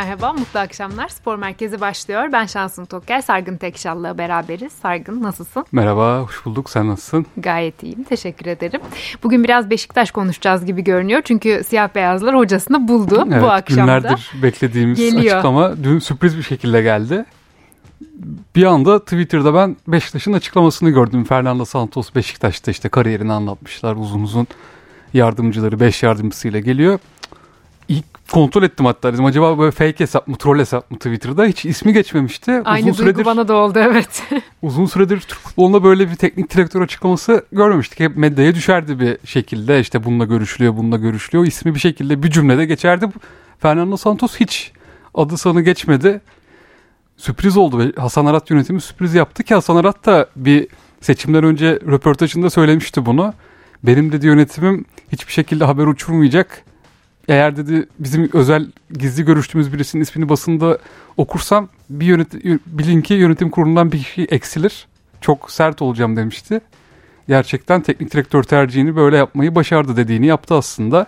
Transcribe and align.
Merhaba, 0.00 0.32
mutlu 0.32 0.60
akşamlar. 0.60 1.08
Spor 1.08 1.36
Merkezi 1.36 1.80
başlıyor. 1.80 2.32
Ben 2.32 2.46
Şansın 2.46 2.84
Toker, 2.84 3.20
Sargın 3.20 3.56
Tekşal'la 3.56 4.18
beraberiz. 4.18 4.72
Sargın 4.72 5.22
nasılsın? 5.22 5.64
Merhaba, 5.72 6.20
hoş 6.20 6.44
bulduk. 6.44 6.70
Sen 6.70 6.88
nasılsın? 6.88 7.26
Gayet 7.36 7.82
iyiyim, 7.82 8.04
teşekkür 8.04 8.46
ederim. 8.46 8.80
Bugün 9.22 9.44
biraz 9.44 9.70
Beşiktaş 9.70 10.10
konuşacağız 10.10 10.66
gibi 10.66 10.84
görünüyor. 10.84 11.22
Çünkü 11.24 11.62
siyah 11.68 11.94
beyazlar 11.94 12.36
hocasını 12.36 12.88
buldu 12.88 13.24
evet, 13.32 13.42
bu 13.42 13.50
akşamda. 13.50 13.98
Günlerdir 13.98 14.30
beklediğimiz 14.42 14.98
Geliyor. 14.98 15.34
açıklama 15.34 15.84
dün 15.84 15.98
sürpriz 15.98 16.36
bir 16.38 16.42
şekilde 16.42 16.82
geldi. 16.82 17.24
Bir 18.56 18.64
anda 18.64 18.98
Twitter'da 19.04 19.54
ben 19.54 19.76
Beşiktaş'ın 19.88 20.32
açıklamasını 20.32 20.90
gördüm. 20.90 21.24
Fernando 21.24 21.64
Santos 21.64 22.14
Beşiktaş'ta 22.14 22.70
işte 22.70 22.88
kariyerini 22.88 23.32
anlatmışlar. 23.32 23.96
Uzun 23.96 24.22
uzun 24.22 24.46
yardımcıları, 25.14 25.80
beş 25.80 26.02
yardımcısıyla 26.02 26.60
geliyor. 26.60 26.98
Kontrol 28.32 28.62
ettim 28.62 28.86
hatta 28.86 29.12
dedim 29.12 29.24
acaba 29.24 29.58
böyle 29.58 29.70
fake 29.70 30.00
hesap 30.00 30.28
mı 30.28 30.36
troll 30.36 30.58
hesap 30.58 30.90
mı 30.90 30.96
Twitter'da 30.96 31.44
hiç 31.44 31.64
ismi 31.64 31.92
geçmemişti. 31.92 32.62
Aynı 32.64 32.90
uzun 32.90 33.06
duygu 33.06 33.24
bana 33.24 33.48
da 33.48 33.54
oldu 33.54 33.78
evet. 33.78 34.22
uzun 34.62 34.86
süredir 34.86 35.20
Türk 35.20 35.38
futbolunda 35.38 35.84
böyle 35.84 36.10
bir 36.10 36.14
teknik 36.16 36.54
direktör 36.54 36.82
açıklaması 36.82 37.46
görmemiştik. 37.52 38.00
Hep 38.00 38.16
medyaya 38.16 38.54
düşerdi 38.54 39.00
bir 39.00 39.18
şekilde 39.24 39.80
işte 39.80 40.04
bununla 40.04 40.24
görüşülüyor 40.24 40.76
bununla 40.76 40.96
görüşülüyor 40.96 41.46
ismi 41.46 41.74
bir 41.74 41.80
şekilde 41.80 42.22
bir 42.22 42.30
cümlede 42.30 42.66
geçerdi. 42.66 43.08
Fernando 43.58 43.96
Santos 43.96 44.36
hiç 44.36 44.72
adı 45.14 45.38
sanı 45.38 45.62
geçmedi. 45.62 46.20
Sürpriz 47.16 47.56
oldu 47.56 47.78
ve 47.78 47.92
Hasan 48.00 48.26
Arat 48.26 48.50
yönetimi 48.50 48.80
sürpriz 48.80 49.14
yaptı 49.14 49.44
ki 49.44 49.54
Hasan 49.54 49.76
Arat 49.76 50.06
da 50.06 50.28
bir 50.36 50.68
seçimden 51.00 51.44
önce 51.44 51.70
röportajında 51.70 52.50
söylemişti 52.50 53.06
bunu. 53.06 53.34
Benim 53.82 54.12
dedi 54.12 54.26
yönetimim 54.26 54.84
hiçbir 55.12 55.32
şekilde 55.32 55.64
haber 55.64 55.86
uçurmayacak 55.86 56.64
eğer 57.30 57.56
dedi 57.56 57.86
bizim 57.98 58.30
özel 58.32 58.66
gizli 58.92 59.24
görüştüğümüz 59.24 59.72
birisinin 59.72 60.02
ismini 60.02 60.28
basında 60.28 60.78
okursam 61.16 61.68
bir 61.90 62.06
yönetim, 62.06 62.60
bilin 62.66 63.00
ki 63.00 63.14
yönetim 63.14 63.50
kurulundan 63.50 63.92
bir 63.92 63.98
kişi 63.98 64.22
eksilir. 64.24 64.86
Çok 65.20 65.50
sert 65.50 65.82
olacağım 65.82 66.16
demişti. 66.16 66.60
Gerçekten 67.28 67.80
teknik 67.80 68.12
direktör 68.12 68.42
tercihini 68.42 68.96
böyle 68.96 69.16
yapmayı 69.16 69.54
başardı 69.54 69.96
dediğini 69.96 70.26
yaptı 70.26 70.54
aslında. 70.54 71.06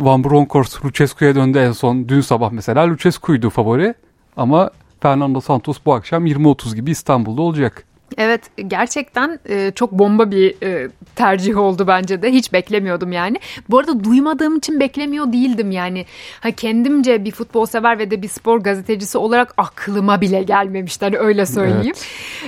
Van 0.00 0.24
Bronckhorst 0.24 0.84
Lucescu'ya 0.84 1.34
döndü 1.34 1.58
en 1.58 1.72
son. 1.72 2.08
Dün 2.08 2.20
sabah 2.20 2.52
mesela 2.52 2.88
Lucescu'ydu 2.88 3.50
favori. 3.50 3.94
Ama 4.36 4.70
Fernando 5.00 5.40
Santos 5.40 5.78
bu 5.86 5.94
akşam 5.94 6.26
20.30 6.26 6.74
gibi 6.74 6.90
İstanbul'da 6.90 7.42
olacak. 7.42 7.84
Evet 8.16 8.40
gerçekten 8.66 9.38
e, 9.48 9.72
çok 9.74 9.92
bomba 9.92 10.30
bir 10.30 10.62
e, 10.62 10.88
tercih 11.16 11.56
oldu 11.56 11.86
bence 11.86 12.22
de 12.22 12.32
hiç 12.32 12.52
beklemiyordum 12.52 13.12
yani. 13.12 13.36
Bu 13.70 13.78
arada 13.78 14.04
duymadığım 14.04 14.56
için 14.56 14.80
beklemiyor 14.80 15.32
değildim 15.32 15.70
yani. 15.70 16.06
Ha 16.40 16.50
kendimce 16.50 17.24
bir 17.24 17.30
futbol 17.30 17.66
sever 17.66 17.98
ve 17.98 18.10
de 18.10 18.22
bir 18.22 18.28
spor 18.28 18.60
gazetecisi 18.60 19.18
olarak 19.18 19.54
aklıma 19.56 20.20
bile 20.20 20.42
gelmemişti 20.42 21.04
hani 21.04 21.18
öyle 21.18 21.46
söyleyeyim. 21.46 21.96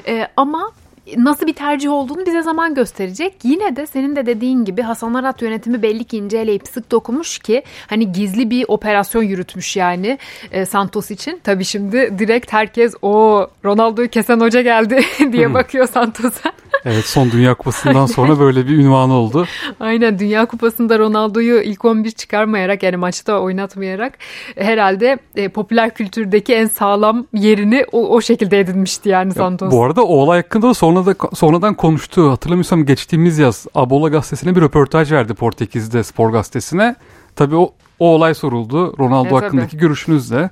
Evet. 0.06 0.08
E, 0.08 0.28
ama 0.36 0.72
nasıl 1.18 1.46
bir 1.46 1.52
tercih 1.52 1.90
olduğunu 1.90 2.26
bize 2.26 2.42
zaman 2.42 2.74
gösterecek. 2.74 3.34
Yine 3.42 3.76
de 3.76 3.86
senin 3.86 4.16
de 4.16 4.26
dediğin 4.26 4.64
gibi 4.64 4.82
Hasan 4.82 5.14
Arat 5.14 5.42
yönetimi 5.42 5.82
belli 5.82 6.04
ki 6.04 6.16
inceleyip 6.16 6.68
sık 6.68 6.90
dokumuş 6.90 7.38
ki 7.38 7.62
hani 7.86 8.12
gizli 8.12 8.50
bir 8.50 8.64
operasyon 8.68 9.22
yürütmüş 9.22 9.76
yani 9.76 10.18
e, 10.50 10.66
Santos 10.66 11.10
için. 11.10 11.40
Tabii 11.44 11.64
şimdi 11.64 12.18
direkt 12.18 12.52
herkes 12.52 12.94
o 13.02 13.46
Ronaldo'yu 13.64 14.08
kesen 14.08 14.40
hoca 14.40 14.62
geldi 14.62 15.00
diye 15.32 15.46
hmm. 15.46 15.54
bakıyor 15.54 15.86
Santos'a. 15.86 16.52
Evet 16.84 17.04
son 17.04 17.30
Dünya 17.30 17.54
Kupası'ndan 17.54 18.06
sonra 18.06 18.38
böyle 18.38 18.66
bir 18.66 18.78
ünvan 18.78 19.10
oldu. 19.10 19.46
Aynen 19.80 20.18
Dünya 20.18 20.46
Kupası'nda 20.46 20.98
Ronaldo'yu 20.98 21.62
ilk 21.62 21.84
11 21.84 22.10
çıkarmayarak 22.10 22.82
yani 22.82 22.96
maçta 22.96 23.40
oynatmayarak 23.40 24.18
herhalde 24.56 25.18
e, 25.36 25.48
popüler 25.48 25.94
kültürdeki 25.94 26.54
en 26.54 26.66
sağlam 26.66 27.26
yerini 27.34 27.84
o, 27.92 28.08
o 28.08 28.20
şekilde 28.20 28.60
edinmişti 28.60 29.08
yani 29.08 29.32
Santos. 29.32 29.72
Ya, 29.72 29.78
bu 29.78 29.84
arada 29.84 30.02
o 30.04 30.16
olay 30.16 30.42
hakkında 30.42 30.74
sonra 30.74 31.06
da 31.06 31.14
sonradan 31.34 31.74
konuştu. 31.74 32.30
Hatırlamıyorsam 32.30 32.84
geçtiğimiz 32.84 33.38
yaz 33.38 33.66
Abola 33.74 34.08
gazetesine 34.08 34.56
bir 34.56 34.60
röportaj 34.60 35.12
verdi 35.12 35.34
Portekiz'de 35.34 36.04
Spor 36.04 36.30
gazetesine. 36.30 36.96
Tabii 37.36 37.56
o, 37.56 37.72
o 37.98 38.08
olay 38.14 38.34
soruldu. 38.34 38.94
Ronaldo 38.98 39.28
evet, 39.32 39.42
hakkındaki 39.42 39.70
tabii. 39.70 39.80
görüşünüz 39.80 40.30
de. 40.30 40.50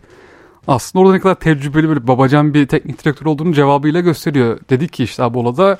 Aslında 0.68 1.02
orada 1.02 1.12
ne 1.14 1.20
kadar 1.20 1.34
tecrübeli 1.34 1.88
böyle 1.88 2.06
babacan 2.06 2.54
bir 2.54 2.66
teknik 2.66 3.04
direktör 3.04 3.26
olduğunu 3.26 3.52
cevabıyla 3.52 4.00
gösteriyor. 4.00 4.58
Dedi 4.70 4.88
ki 4.88 5.04
işte 5.04 5.22
Abola'da 5.22 5.78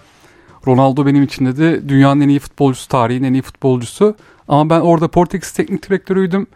Ronaldo 0.66 1.06
benim 1.06 1.22
için 1.22 1.46
dedi 1.46 1.88
dünyanın 1.88 2.20
en 2.20 2.28
iyi 2.28 2.38
futbolcusu, 2.38 2.88
tarihin 2.88 3.22
en 3.22 3.32
iyi 3.32 3.42
futbolcusu. 3.42 4.16
Ama 4.48 4.70
ben 4.70 4.80
orada 4.80 5.08
Portekiz 5.08 5.52
teknik 5.52 5.88
direktörüydüm. 5.88 6.46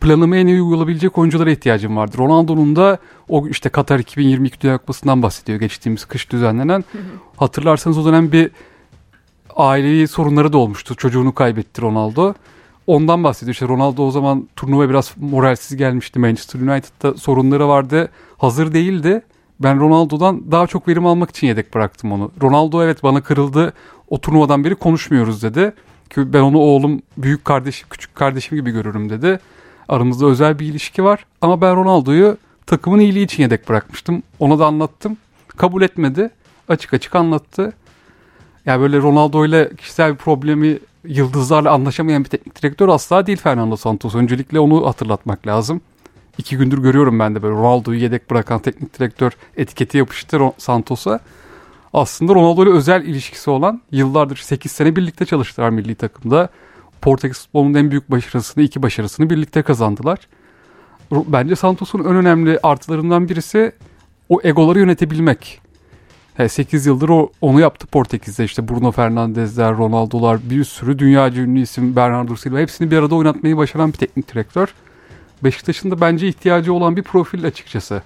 Planımı 0.00 0.36
en 0.36 0.46
iyi 0.46 0.62
uygulayabilecek 0.62 1.18
oyunculara 1.18 1.50
ihtiyacım 1.50 1.96
vardı. 1.96 2.18
Ronaldo'nun 2.18 2.76
da 2.76 2.98
o 3.28 3.48
işte 3.48 3.68
Katar 3.68 3.98
2022 3.98 4.60
Dünya 4.60 4.78
Kupası'ndan 4.78 5.22
bahsediyor 5.22 5.60
geçtiğimiz 5.60 6.04
kış 6.04 6.30
düzenlenen. 6.30 6.84
Hatırlarsanız 7.36 7.98
o 7.98 8.04
dönem 8.04 8.32
bir 8.32 8.50
ailevi 9.56 10.08
sorunları 10.08 10.52
da 10.52 10.58
olmuştu. 10.58 10.94
Çocuğunu 10.94 11.34
kaybetti 11.34 11.82
Ronaldo. 11.82 12.34
Ondan 12.86 13.24
bahsediyor. 13.24 13.52
İşte 13.52 13.68
Ronaldo 13.68 14.06
o 14.06 14.10
zaman 14.10 14.48
turnuva 14.56 14.88
biraz 14.88 15.12
moralsiz 15.20 15.76
gelmişti. 15.76 16.18
Manchester 16.18 16.60
United'da 16.60 17.14
sorunları 17.14 17.68
vardı. 17.68 18.10
Hazır 18.38 18.72
değildi. 18.72 19.22
Ben 19.60 19.80
Ronaldo'dan 19.80 20.52
daha 20.52 20.66
çok 20.66 20.88
verim 20.88 21.06
almak 21.06 21.30
için 21.30 21.46
yedek 21.46 21.74
bıraktım 21.74 22.12
onu. 22.12 22.30
Ronaldo 22.42 22.84
evet 22.84 23.02
bana 23.02 23.20
kırıldı. 23.22 23.72
O 24.08 24.20
turnuvadan 24.20 24.64
beri 24.64 24.74
konuşmuyoruz 24.74 25.42
dedi. 25.42 25.72
Ki 26.10 26.32
ben 26.32 26.40
onu 26.40 26.58
oğlum, 26.58 27.02
büyük 27.16 27.44
kardeşim, 27.44 27.88
küçük 27.90 28.14
kardeşim 28.14 28.58
gibi 28.58 28.70
görürüm 28.70 29.10
dedi. 29.10 29.40
Aramızda 29.88 30.26
özel 30.26 30.58
bir 30.58 30.66
ilişki 30.66 31.04
var. 31.04 31.26
Ama 31.40 31.60
ben 31.60 31.76
Ronaldo'yu 31.76 32.36
takımın 32.66 32.98
iyiliği 32.98 33.24
için 33.24 33.42
yedek 33.42 33.68
bırakmıştım. 33.68 34.22
Ona 34.38 34.58
da 34.58 34.66
anlattım. 34.66 35.16
Kabul 35.56 35.82
etmedi. 35.82 36.30
Açık 36.68 36.94
açık 36.94 37.14
anlattı. 37.14 37.72
Yani 38.66 38.80
böyle 38.80 38.98
Ronaldo 38.98 39.46
ile 39.46 39.70
kişisel 39.76 40.12
bir 40.12 40.16
problemi 40.16 40.78
yıldızlarla 41.04 41.72
anlaşamayan 41.72 42.24
bir 42.24 42.28
teknik 42.28 42.62
direktör 42.62 42.88
asla 42.88 43.26
değil 43.26 43.38
Fernando 43.38 43.76
Santos. 43.76 44.14
Öncelikle 44.14 44.60
onu 44.60 44.86
hatırlatmak 44.86 45.46
lazım. 45.46 45.80
İki 46.38 46.56
gündür 46.56 46.78
görüyorum 46.78 47.18
ben 47.18 47.34
de 47.34 47.42
böyle 47.42 47.54
Ronaldo'yu 47.54 48.00
yedek 48.00 48.30
bırakan 48.30 48.58
teknik 48.58 48.98
direktör 48.98 49.32
etiketi 49.56 49.98
yapıştı 49.98 50.38
Santos'a. 50.58 51.20
Aslında 51.92 52.34
Ronaldo 52.34 52.62
ile 52.62 52.70
özel 52.70 53.04
ilişkisi 53.04 53.50
olan 53.50 53.82
yıllardır 53.90 54.36
8 54.36 54.72
sene 54.72 54.96
birlikte 54.96 55.24
çalıştılar 55.24 55.70
milli 55.70 55.94
takımda. 55.94 56.48
Portekiz 57.00 57.42
futbolunun 57.42 57.74
en 57.74 57.90
büyük 57.90 58.10
başarısını, 58.10 58.64
iki 58.64 58.82
başarısını 58.82 59.30
birlikte 59.30 59.62
kazandılar. 59.62 60.18
Bence 61.12 61.56
Santos'un 61.56 61.98
en 61.98 62.14
önemli 62.14 62.58
artılarından 62.62 63.28
birisi 63.28 63.72
o 64.28 64.40
egoları 64.44 64.78
yönetebilmek. 64.78 65.60
8 66.48 66.86
yıldır 66.86 67.08
o, 67.08 67.30
onu 67.40 67.60
yaptı 67.60 67.86
Portekiz'de 67.86 68.44
işte 68.44 68.68
Bruno 68.68 68.92
Fernandes'ler, 68.92 69.76
Ronaldo'lar 69.76 70.50
bir 70.50 70.64
sürü 70.64 70.98
dünyaca 70.98 71.42
ünlü 71.42 71.60
isim 71.60 71.96
Bernardo 71.96 72.36
Silva 72.36 72.58
hepsini 72.58 72.90
bir 72.90 72.96
arada 72.98 73.14
oynatmayı 73.14 73.56
başaran 73.56 73.92
bir 73.92 73.98
teknik 73.98 74.34
direktör. 74.34 74.74
Beşiktaş'ın 75.44 75.90
da 75.90 76.00
bence 76.00 76.28
ihtiyacı 76.28 76.72
olan 76.72 76.96
bir 76.96 77.02
profil 77.02 77.46
açıkçası. 77.46 78.02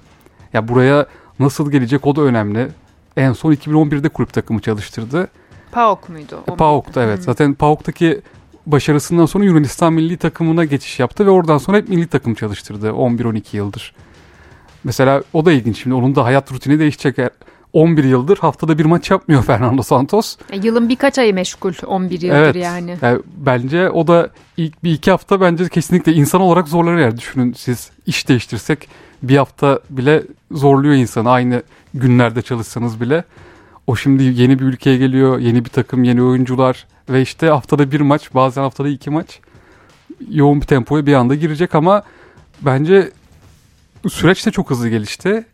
Ya 0.53 0.69
buraya 0.69 1.07
nasıl 1.39 1.71
gelecek 1.71 2.07
o 2.07 2.17
da 2.17 2.23
önemli. 2.23 2.69
En 3.17 3.33
son 3.33 3.53
2011'de 3.53 4.09
kulüp 4.09 4.33
takımı 4.33 4.61
çalıştırdı. 4.61 5.29
PAOK 5.73 6.09
muydu? 6.09 6.43
O 6.49 6.57
PAOK'ta 6.57 7.03
evet. 7.03 7.17
Hmm. 7.17 7.25
Zaten 7.25 7.55
PAOK'taki 7.55 8.21
başarısından 8.67 9.27
sonra 9.27 9.45
Yunanistan 9.45 9.93
milli 9.93 10.17
takımına 10.17 10.65
geçiş 10.65 11.01
yaptı 11.01 11.27
ve 11.27 11.31
oradan 11.31 11.59
sonra 11.59 11.77
hep 11.77 11.89
milli 11.89 12.07
takım 12.07 12.35
çalıştırdı 12.35 12.89
11-12 12.89 13.57
yıldır. 13.57 13.95
Mesela 14.85 15.23
o 15.33 15.45
da 15.45 15.53
ilginç 15.53 15.83
şimdi 15.83 15.97
onun 15.97 16.15
da 16.15 16.25
hayat 16.25 16.53
rutini 16.53 16.79
değişecek. 16.79 17.19
11 17.77 18.05
yıldır 18.05 18.39
haftada 18.39 18.79
bir 18.79 18.85
maç 18.85 19.11
yapmıyor 19.11 19.43
Fernando 19.47 19.83
Santos. 19.83 20.37
E, 20.51 20.57
yılın 20.57 20.89
birkaç 20.89 21.19
ayı 21.19 21.35
meşgul 21.35 21.73
11 21.87 22.21
yıldır 22.21 22.37
evet, 22.37 22.57
yani. 22.57 22.97
yani. 23.03 23.21
Bence 23.37 23.91
o 23.91 24.07
da 24.07 24.31
ilk 24.57 24.85
bir 24.85 24.93
iki 24.93 25.11
hafta 25.11 25.41
bence 25.41 25.69
kesinlikle 25.69 26.13
insan 26.13 26.41
olarak 26.41 26.69
zorlar 26.69 26.97
yer. 26.99 27.17
Düşünün 27.17 27.53
siz 27.53 27.91
iş 28.07 28.29
değiştirsek 28.29 28.89
bir 29.23 29.37
hafta 29.37 29.81
bile 29.91 30.23
zorluyor 30.51 30.95
insanı 30.95 31.31
aynı 31.31 31.63
günlerde 31.95 32.43
çalışsanız 32.43 33.01
bile. 33.01 33.25
O 33.87 33.97
şimdi 33.97 34.23
yeni 34.23 34.59
bir 34.59 34.65
ülkeye 34.65 34.97
geliyor, 34.97 35.39
yeni 35.39 35.65
bir 35.65 35.71
takım, 35.71 36.05
yeni 36.05 36.23
oyuncular 36.23 36.87
ve 37.11 37.23
işte 37.23 37.49
haftada 37.49 37.93
bir 37.93 38.01
maç, 38.01 38.35
bazen 38.35 38.63
haftada 38.63 38.89
iki 38.89 39.11
maç 39.11 39.41
yoğun 40.31 40.61
bir 40.61 40.67
tempoya 40.67 41.07
bir 41.07 41.15
anda 41.15 41.35
girecek 41.35 41.75
ama 41.75 42.03
bence 42.61 43.11
süreç 44.09 44.47
de 44.47 44.51
çok 44.51 44.71
hızlı 44.71 44.89
gelişti. 44.89 45.45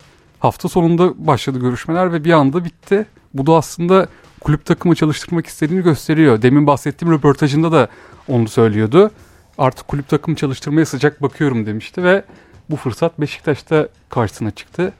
Hafta 0.43 0.69
sonunda 0.69 1.27
başladı 1.27 1.59
görüşmeler 1.59 2.13
ve 2.13 2.25
bir 2.25 2.33
anda 2.33 2.65
bitti. 2.65 3.07
Bu 3.35 3.47
da 3.47 3.53
aslında 3.53 4.09
kulüp 4.41 4.65
takımı 4.65 4.95
çalıştırmak 4.95 5.47
istediğini 5.47 5.83
gösteriyor. 5.83 6.43
Demin 6.43 6.67
bahsettiğim 6.67 7.15
röportajında 7.15 7.73
da 7.73 7.89
onu 8.29 8.49
söylüyordu. 8.49 9.11
Artık 9.59 9.89
kulüp 9.89 10.09
takımı 10.09 10.37
çalıştırmaya 10.37 10.87
sıcak 10.87 11.23
bakıyorum 11.23 11.67
demişti 11.67 12.05
ve 12.05 12.25
bu 12.71 12.77
fırsat 12.77 13.21
Beşiktaş'ta 13.21 13.89
karşısına 14.09 14.51
çıktı. 14.51 14.93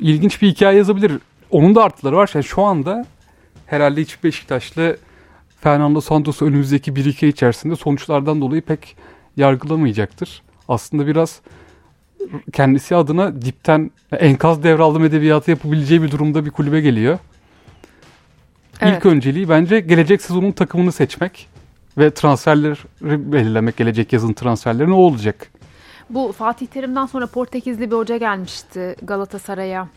İlginç 0.00 0.42
bir 0.42 0.48
hikaye 0.48 0.78
yazabilir. 0.78 1.12
Onun 1.50 1.74
da 1.74 1.84
artıları 1.84 2.16
var. 2.16 2.30
Yani 2.34 2.44
şu 2.44 2.62
anda 2.62 3.06
herhalde 3.66 4.00
hiç 4.00 4.24
Beşiktaşlı 4.24 4.96
Fernando 5.60 6.00
Santos 6.00 6.42
önümüzdeki 6.42 6.96
bir 6.96 7.04
iki 7.04 7.28
içerisinde 7.28 7.76
sonuçlardan 7.76 8.40
dolayı 8.40 8.62
pek 8.62 8.96
yargılamayacaktır. 9.36 10.42
Aslında 10.68 11.06
biraz 11.06 11.40
kendisi 12.52 12.96
adına 12.96 13.42
dipten 13.42 13.90
enkaz 14.12 14.62
devraldım 14.62 15.04
edebiyatı 15.04 15.50
yapabileceği 15.50 16.02
bir 16.02 16.10
durumda 16.10 16.46
bir 16.46 16.50
kulübe 16.50 16.80
geliyor. 16.80 17.18
Evet. 18.80 18.96
İlk 18.96 19.06
önceliği 19.06 19.48
bence 19.48 19.80
gelecek 19.80 20.22
sezonun 20.22 20.52
takımını 20.52 20.92
seçmek 20.92 21.48
ve 21.98 22.10
transferleri 22.10 22.76
belirlemek. 23.02 23.76
Gelecek 23.76 24.12
yazın 24.12 24.32
transferleri 24.32 24.90
ne 24.90 24.94
olacak? 24.94 25.50
Bu 26.10 26.32
Fatih 26.32 26.66
Terim'den 26.66 27.06
sonra 27.06 27.26
Portekizli 27.26 27.90
bir 27.90 27.96
hoca 27.96 28.16
gelmişti 28.16 28.96
Galatasaray'a. 29.02 29.88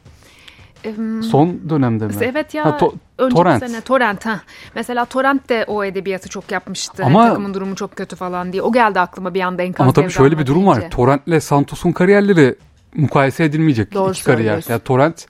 Son 1.31 1.69
dönemde 1.69 2.07
mi? 2.07 2.13
Evet 2.21 2.53
ya. 2.53 2.65
Ha, 2.65 2.69
to- 2.69 2.93
önceki 3.17 3.35
Torrent. 3.35 3.67
sene 3.67 3.81
Torrent 3.81 4.25
ha. 4.25 4.41
Mesela 4.75 5.05
Torrent 5.05 5.49
de 5.49 5.65
o 5.67 5.83
edebiyatı 5.83 6.29
çok 6.29 6.51
yapmıştı. 6.51 7.03
Ama, 7.05 7.27
Takımın 7.27 7.53
durumu 7.53 7.75
çok 7.75 7.95
kötü 7.95 8.15
falan 8.15 8.53
diye. 8.53 8.61
O 8.61 8.71
geldi 8.71 8.99
aklıma 8.99 9.33
bir 9.33 9.41
anda 9.41 9.63
enkaz 9.63 9.83
Ama 9.83 9.93
tabii 9.93 10.11
şöyle 10.11 10.39
bir 10.39 10.45
durum 10.45 10.65
deyince. 10.65 10.81
var. 10.81 10.89
Torrent'le 10.89 11.43
Santos'un 11.43 11.91
kariyerleri 11.91 12.55
mukayese 12.95 13.43
edilmeyecek 13.43 13.93
Doğru 13.93 14.11
iki 14.11 14.23
kariyer. 14.23 14.63
Yani 14.69 14.79
Torrent 14.79 15.25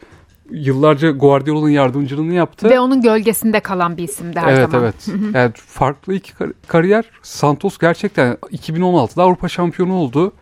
yıllarca 0.52 1.12
Guardiola'nın 1.12 1.70
yardımcılığını 1.70 2.34
yaptı. 2.34 2.70
Ve 2.70 2.80
onun 2.80 3.02
gölgesinde 3.02 3.60
kalan 3.60 3.98
bir 3.98 4.04
isimdi 4.04 4.40
her 4.40 4.54
evet, 4.54 4.72
zaman. 4.72 4.84
Evet 4.84 4.96
evet. 5.10 5.36
yani 5.36 5.52
farklı 5.56 6.14
iki 6.14 6.34
kariyer. 6.68 7.06
Santos 7.22 7.78
gerçekten 7.78 8.34
2016'da 8.34 9.24
Avrupa 9.24 9.50
şampiyonu 9.50 9.94
oldu. 9.94 10.34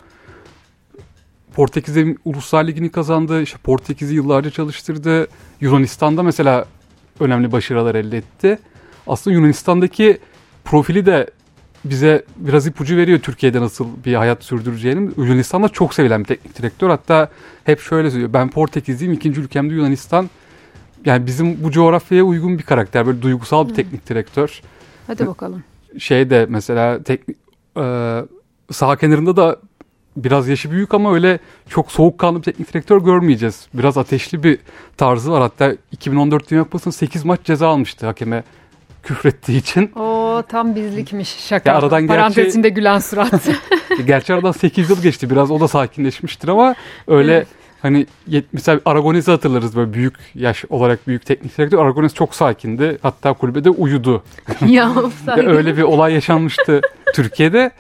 Portekiz'e 1.58 2.16
Uluslar 2.26 2.68
Ligi'ni 2.68 2.90
kazandı. 2.90 3.42
İşte 3.42 3.58
Portekiz'i 3.58 4.16
yıllarca 4.16 4.50
çalıştırdı. 4.50 5.28
Yunanistan'da 5.62 6.24
mesela 6.24 6.66
önemli 7.20 7.52
başarılar 7.52 7.96
elde 7.96 8.18
etti. 8.18 8.60
Aslında 9.08 9.36
Yunanistan'daki 9.36 10.18
profili 10.66 11.06
de 11.06 11.30
bize 11.86 12.26
biraz 12.36 12.68
ipucu 12.68 12.98
veriyor 12.98 13.20
Türkiye'de 13.20 13.62
nasıl 13.62 13.88
bir 14.06 14.14
hayat 14.16 14.44
sürdüreceğini. 14.44 15.12
Yunanistan'da 15.18 15.70
çok 15.70 15.94
sevilen 15.94 16.20
bir 16.20 16.26
teknik 16.26 16.58
direktör. 16.58 16.90
Hatta 16.90 17.30
hep 17.64 17.80
şöyle 17.80 18.12
söylüyor. 18.12 18.34
Ben 18.34 18.50
Portekizliyim, 18.50 19.14
ikinci 19.14 19.42
ülkemde 19.42 19.74
Yunanistan. 19.74 20.30
Yani 21.06 21.26
bizim 21.26 21.64
bu 21.64 21.72
coğrafyaya 21.72 22.24
uygun 22.24 22.58
bir 22.58 22.64
karakter. 22.64 23.08
Böyle 23.08 23.22
duygusal 23.22 23.64
bir 23.64 23.70
hmm. 23.70 23.76
teknik 23.76 24.10
direktör. 24.10 24.62
Hadi 25.08 25.28
bakalım. 25.28 25.64
Şey 26.00 26.30
de 26.30 26.46
mesela 26.50 27.04
teknik 27.04 27.38
e, 27.78 28.22
sağ 28.72 28.96
kenarında 28.96 29.36
da 29.38 29.60
biraz 30.24 30.48
yaşı 30.48 30.72
büyük 30.72 30.94
ama 30.94 31.14
öyle 31.14 31.40
çok 31.70 31.92
soğukkanlı 31.92 32.40
bir 32.40 32.44
teknik 32.44 32.74
direktör 32.74 33.02
görmeyeceğiz. 33.02 33.68
Biraz 33.74 33.98
ateşli 33.98 34.44
bir 34.44 34.60
tarzı 34.98 35.32
var. 35.32 35.42
Hatta 35.42 35.76
2014 35.92 36.52
Dünya 36.52 36.64
Kupası'nda 36.64 36.94
8 36.94 37.26
maç 37.26 37.40
ceza 37.44 37.68
almıştı 37.68 38.06
hakeme 38.06 38.44
küfrettiği 39.04 39.58
için. 39.60 39.92
O 40.38 40.44
tam 40.50 40.76
bizlikmiş 40.76 41.30
şaka. 41.30 41.70
Ya 41.70 41.78
aradan 41.78 42.08
Parantezinde 42.08 42.70
gerçi, 42.70 42.76
gülen 42.76 43.00
surat. 43.00 43.50
gerçi 44.06 44.34
aradan 44.34 44.52
8 44.52 44.90
yıl 44.90 45.02
geçti. 45.02 45.30
Biraz 45.30 45.52
o 45.52 45.60
da 45.60 45.68
sakinleşmiştir 45.68 46.48
ama 46.48 46.76
öyle 47.08 47.36
evet. 47.36 47.48
hani 47.82 48.06
mesela 48.54 48.80
Aragones'i 48.86 49.32
hatırlarız 49.32 49.76
böyle 49.76 49.94
büyük 49.94 50.16
yaş 50.36 50.66
olarak 50.70 51.08
büyük 51.08 51.26
teknik 51.26 51.58
direktör. 51.58 51.80
Aragones 51.80 52.14
çok 52.14 52.36
sakindi. 52.36 52.98
Hatta 53.02 53.34
kulübede 53.34 53.70
uyudu. 53.70 54.24
ya 54.68 54.92
öyle 55.38 55.78
bir 55.78 55.84
olay 55.84 56.14
yaşanmıştı 56.14 56.82
Türkiye'de. 57.14 57.72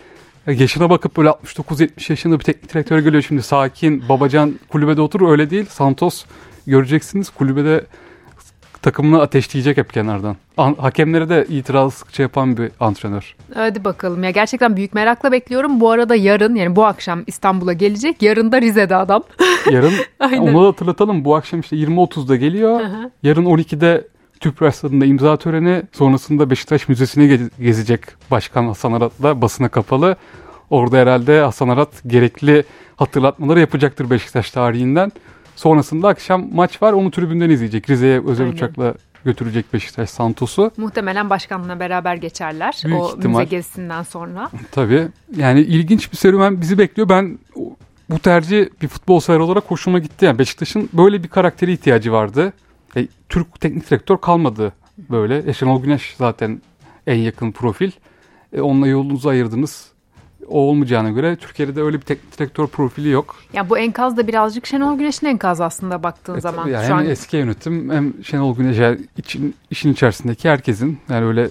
Yaşına 0.48 0.90
bakıp 0.90 1.18
böyle 1.18 1.30
69-70 1.30 2.12
yaşında 2.12 2.40
bir 2.40 2.44
teknik 2.44 2.74
direktör 2.74 3.00
geliyor 3.00 3.24
şimdi 3.24 3.42
sakin 3.42 4.10
babacan 4.10 4.60
kulübede 4.70 5.02
otur 5.02 5.30
öyle 5.32 5.50
değil. 5.50 5.66
Santos 5.70 6.26
göreceksiniz 6.68 7.30
kulübede 7.30 7.86
takımını 8.82 9.22
ateşleyecek 9.22 9.78
hep 9.78 9.94
kenardan. 9.94 10.36
An- 10.58 10.76
hakemlere 10.80 11.30
de 11.30 11.46
itiraz 11.50 11.94
sıkça 11.94 12.24
yapan 12.24 12.58
bir 12.58 12.72
antrenör. 12.80 13.36
Hadi 13.54 13.84
bakalım 13.86 14.24
ya 14.24 14.30
gerçekten 14.30 14.76
büyük 14.76 14.94
merakla 14.94 15.32
bekliyorum. 15.32 15.80
Bu 15.80 15.92
arada 15.92 16.16
yarın 16.16 16.56
yani 16.56 16.76
bu 16.76 16.86
akşam 16.86 17.24
İstanbul'a 17.28 17.74
gelecek. 17.74 18.22
Yarın 18.22 18.52
da 18.52 18.62
Rize'de 18.62 18.96
adam. 18.96 19.24
Yarın 19.72 19.94
onu 20.40 20.64
da 20.64 20.68
hatırlatalım. 20.68 21.26
Bu 21.26 21.36
akşam 21.36 21.60
işte 21.60 21.76
20.30'da 21.76 22.36
geliyor. 22.36 22.82
Yarın 23.24 23.46
12'de 23.46 24.08
Tüpraş 24.40 24.76
stadında 24.76 25.06
imza 25.06 25.38
töreni 25.38 25.84
sonrasında 25.92 26.50
Beşiktaş 26.50 26.90
Müzesi'ne 26.90 27.40
gezecek 27.62 28.02
Başkan 28.32 28.64
Hasan 28.68 28.92
Arat'la 28.94 29.42
basına 29.42 29.70
kapalı. 29.70 30.16
Orada 30.70 30.98
herhalde 30.98 31.42
Hasan 31.42 31.70
Arat 31.70 31.90
gerekli 32.08 32.64
hatırlatmaları 32.96 33.60
yapacaktır 33.60 34.10
Beşiktaş 34.10 34.52
tarihinden. 34.52 35.12
Sonrasında 35.56 36.08
akşam 36.08 36.46
maç 36.54 36.82
var 36.82 36.94
onu 36.94 37.12
tribünden 37.12 37.50
izleyecek. 37.50 37.90
Rize'ye 37.90 38.22
özel 38.28 38.46
Aynen. 38.46 38.56
uçakla 38.56 38.94
götürecek 39.26 39.74
Beşiktaş 39.74 40.10
Santos'u. 40.10 40.72
Muhtemelen 40.78 41.30
başkanla 41.30 41.80
beraber 41.80 42.16
geçerler 42.16 42.82
Büyük 42.86 43.00
o 43.02 43.16
ihtimal. 43.18 43.40
müze 43.40 43.50
gezisinden 43.50 44.04
sonra. 44.04 44.50
Tabii. 44.72 45.08
Yani 45.36 45.62
ilginç 45.62 46.12
bir 46.12 46.18
serüven 46.18 46.62
bizi 46.62 46.78
bekliyor. 46.78 47.10
Ben 47.10 47.40
bu 48.10 48.20
tercih 48.20 48.66
bir 48.82 48.88
futbol 48.88 49.20
sever 49.20 49.40
olarak 49.40 49.64
hoşuma 49.68 50.00
gitti. 50.00 50.26
Yani 50.26 50.40
Beşiktaş'ın 50.40 50.90
böyle 50.94 51.24
bir 51.24 51.28
karakteri 51.28 51.74
ihtiyacı 51.74 52.12
vardı. 52.12 52.54
E, 52.98 53.08
Türk 53.30 53.62
teknik 53.62 53.90
direktör 53.90 54.18
kalmadı 54.18 54.74
böyle. 55.10 55.50
E, 55.50 55.54
Şenol 55.54 55.82
Güneş 55.82 56.16
zaten 56.18 56.62
en 57.08 57.16
yakın 57.16 57.52
profil. 57.52 57.92
E, 58.54 58.62
onunla 58.62 58.88
yolunuzu 58.88 59.30
ayırdınız. 59.30 59.92
O 60.48 60.60
olmayacağına 60.60 61.10
göre 61.10 61.36
Türkiye'de 61.36 61.76
de 61.76 61.82
öyle 61.82 61.98
bir 61.98 62.02
teknik 62.06 62.38
direktör 62.38 62.68
profili 62.68 63.10
yok. 63.10 63.36
Ya 63.54 63.70
bu 63.70 63.78
enkaz 63.78 64.18
da 64.18 64.28
birazcık 64.28 64.66
Şenol 64.66 64.98
Güneş'in 64.98 65.28
enkazı 65.28 65.66
aslında 65.66 66.04
baktığın 66.04 66.38
e, 66.38 66.42
zaman. 66.42 66.68
Yani 66.68 66.88
Şu 66.88 66.90
hem 66.90 66.98
an... 66.98 67.06
eski 67.06 67.38
yönetim 67.38 67.90
hem 67.90 68.14
Şenol 68.24 68.56
Güneş 68.56 68.78
yani 68.78 69.00
için, 69.18 69.56
işin 69.72 69.94
içerisindeki 69.94 70.50
herkesin 70.50 71.00
yani 71.10 71.26
öyle 71.26 71.50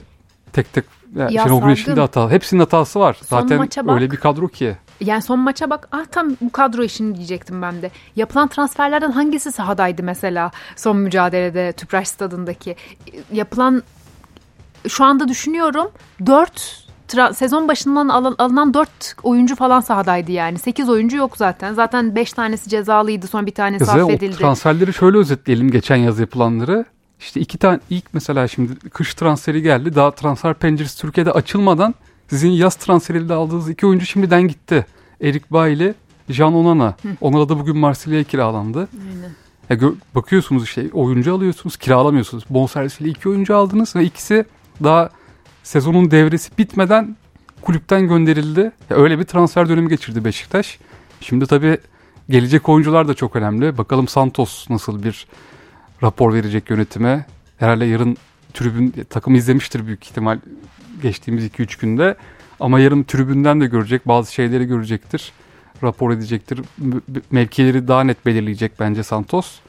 tek 0.53 0.73
tek 0.73 0.85
yani 1.17 1.35
ya 1.35 1.43
Şenol 1.43 1.63
Güneş'in 1.63 1.97
de 1.97 2.01
hata. 2.01 2.31
Hepsinin 2.31 2.61
hatası 2.61 3.01
var. 3.01 3.19
Son 3.25 3.41
Zaten 3.41 3.91
öyle 3.91 4.11
bir 4.11 4.17
kadro 4.17 4.49
ki. 4.49 4.77
Yani 5.01 5.23
son 5.23 5.39
maça 5.39 5.71
bak 5.71 5.89
ah 5.93 6.05
tam 6.11 6.37
bu 6.41 6.53
kadro 6.53 6.83
işini 6.83 7.17
diyecektim 7.17 7.63
ben 7.63 7.83
de. 7.83 7.91
Yapılan 8.17 8.49
transferlerden 8.49 9.11
hangisi 9.11 9.53
sahadaydı 9.53 10.03
mesela 10.03 10.51
son 10.77 10.97
mücadelede 10.97 11.73
Tüpraş 11.73 12.09
stadındaki? 12.09 12.77
Yapılan 13.33 13.83
şu 14.89 15.05
anda 15.05 15.29
düşünüyorum 15.29 15.91
4 16.27 16.87
sezon 17.35 17.69
başından 17.69 18.09
alın, 18.09 18.35
alınan 18.39 18.75
4 18.75 18.89
oyuncu 19.23 19.57
falan 19.57 19.81
sahadaydı 19.81 20.33
yani. 20.33 20.59
8 20.59 20.89
oyuncu 20.89 21.17
yok 21.17 21.37
zaten. 21.37 21.75
Zaten 21.75 22.15
5 22.15 22.33
tanesi 22.33 22.71
cezalıydı 22.71 23.27
son 23.27 23.47
bir 23.47 23.55
tanesi 23.55 23.85
Kızı, 23.85 24.05
affedildi. 24.05 24.37
Transferleri 24.37 24.93
şöyle 24.93 25.19
özetleyelim 25.19 25.71
geçen 25.71 25.97
yaz 25.97 26.19
yapılanları. 26.19 26.85
İşte 27.21 27.41
iki 27.41 27.59
tane 27.59 27.81
ilk 27.91 28.15
mesela 28.15 28.49
şimdi 28.49 28.89
kış 28.91 29.15
transferi 29.15 29.63
geldi. 29.63 29.95
Daha 29.95 30.11
transfer 30.11 30.55
penceresi 30.55 31.01
Türkiye'de 31.01 31.33
açılmadan 31.33 31.95
sizin 32.31 32.51
yaz 32.51 32.75
transferiyle 32.75 33.33
aldığınız 33.33 33.71
iki 33.71 33.87
oyuncu 33.87 34.07
şimdiden 34.07 34.49
gitti. 34.49 34.87
Erik 35.23 35.53
Bay 35.53 35.73
ile 35.73 35.95
Jean 36.29 36.55
Onana. 36.55 36.97
Hı. 37.23 37.49
Da 37.49 37.59
bugün 37.59 37.77
Marsilya'ya 37.77 38.25
kiralandı. 38.25 38.89
Aynen. 39.11 39.31
Ya 39.71 39.93
bakıyorsunuz 40.15 40.65
işte 40.65 40.91
oyuncu 40.93 41.35
alıyorsunuz 41.35 41.77
kiralamıyorsunuz. 41.77 42.45
Bonservisiyle 42.51 43.11
iki 43.11 43.29
oyuncu 43.29 43.57
aldınız 43.57 43.97
ve 43.97 44.05
ikisi 44.05 44.45
daha 44.85 45.11
sezonun 45.63 46.11
devresi 46.11 46.59
bitmeden 46.59 47.17
kulüpten 47.63 48.09
gönderildi. 48.09 48.73
Ya 48.91 48.97
öyle 48.97 49.19
bir 49.19 49.25
transfer 49.25 49.69
dönemi 49.69 49.89
geçirdi 49.89 50.25
Beşiktaş. 50.25 50.79
Şimdi 51.21 51.47
tabii 51.47 51.79
gelecek 52.31 52.69
oyuncular 52.69 53.09
da 53.09 53.15
çok 53.15 53.37
önemli. 53.37 53.79
Bakalım 53.79 54.09
Santos 54.09 54.71
nasıl 54.71 55.03
bir 55.03 55.27
rapor 56.03 56.35
verecek 56.35 56.71
yönetime. 56.71 57.27
Herhalde 57.59 57.85
yarın 57.85 58.17
tribün 58.55 58.95
takım 59.11 59.35
izlemiştir 59.35 59.87
büyük 59.87 60.05
ihtimal 60.05 60.39
geçtiğimiz 61.03 61.47
2-3 61.47 61.81
günde. 61.81 62.17
Ama 62.61 62.81
yarın 62.81 63.03
tribünden 63.03 63.61
de 63.61 63.67
görecek 63.67 64.09
bazı 64.09 64.35
şeyleri 64.35 64.65
görecektir. 64.65 65.33
Rapor 65.83 66.11
edecektir. 66.11 66.61
Mevkileri 67.31 67.89
daha 67.89 68.05
net 68.05 68.27
belirleyecek 68.27 68.73
bence 68.81 69.03
Santos 69.03 69.61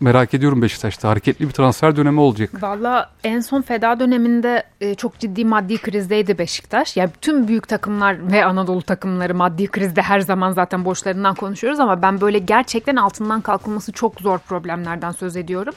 merak 0.00 0.34
ediyorum 0.34 0.62
Beşiktaş'ta. 0.62 1.08
Hareketli 1.08 1.48
bir 1.48 1.52
transfer 1.52 1.96
dönemi 1.96 2.20
olacak. 2.20 2.62
Valla 2.62 3.10
en 3.24 3.40
son 3.40 3.62
feda 3.62 4.00
döneminde 4.00 4.62
e, 4.80 4.94
çok 4.94 5.18
ciddi 5.18 5.44
maddi 5.44 5.78
krizdeydi 5.78 6.38
Beşiktaş. 6.38 6.96
Yani 6.96 7.10
tüm 7.20 7.48
büyük 7.48 7.68
takımlar 7.68 8.32
ve 8.32 8.44
Anadolu 8.44 8.82
takımları 8.82 9.34
maddi 9.34 9.66
krizde 9.66 10.02
her 10.02 10.20
zaman 10.20 10.52
zaten 10.52 10.84
borçlarından 10.84 11.34
konuşuyoruz 11.34 11.80
ama 11.80 12.02
ben 12.02 12.20
böyle 12.20 12.38
gerçekten 12.38 12.96
altından 12.96 13.40
kalkılması 13.40 13.92
çok 13.92 14.20
zor 14.20 14.38
problemlerden 14.38 15.12
söz 15.12 15.36
ediyorum. 15.36 15.74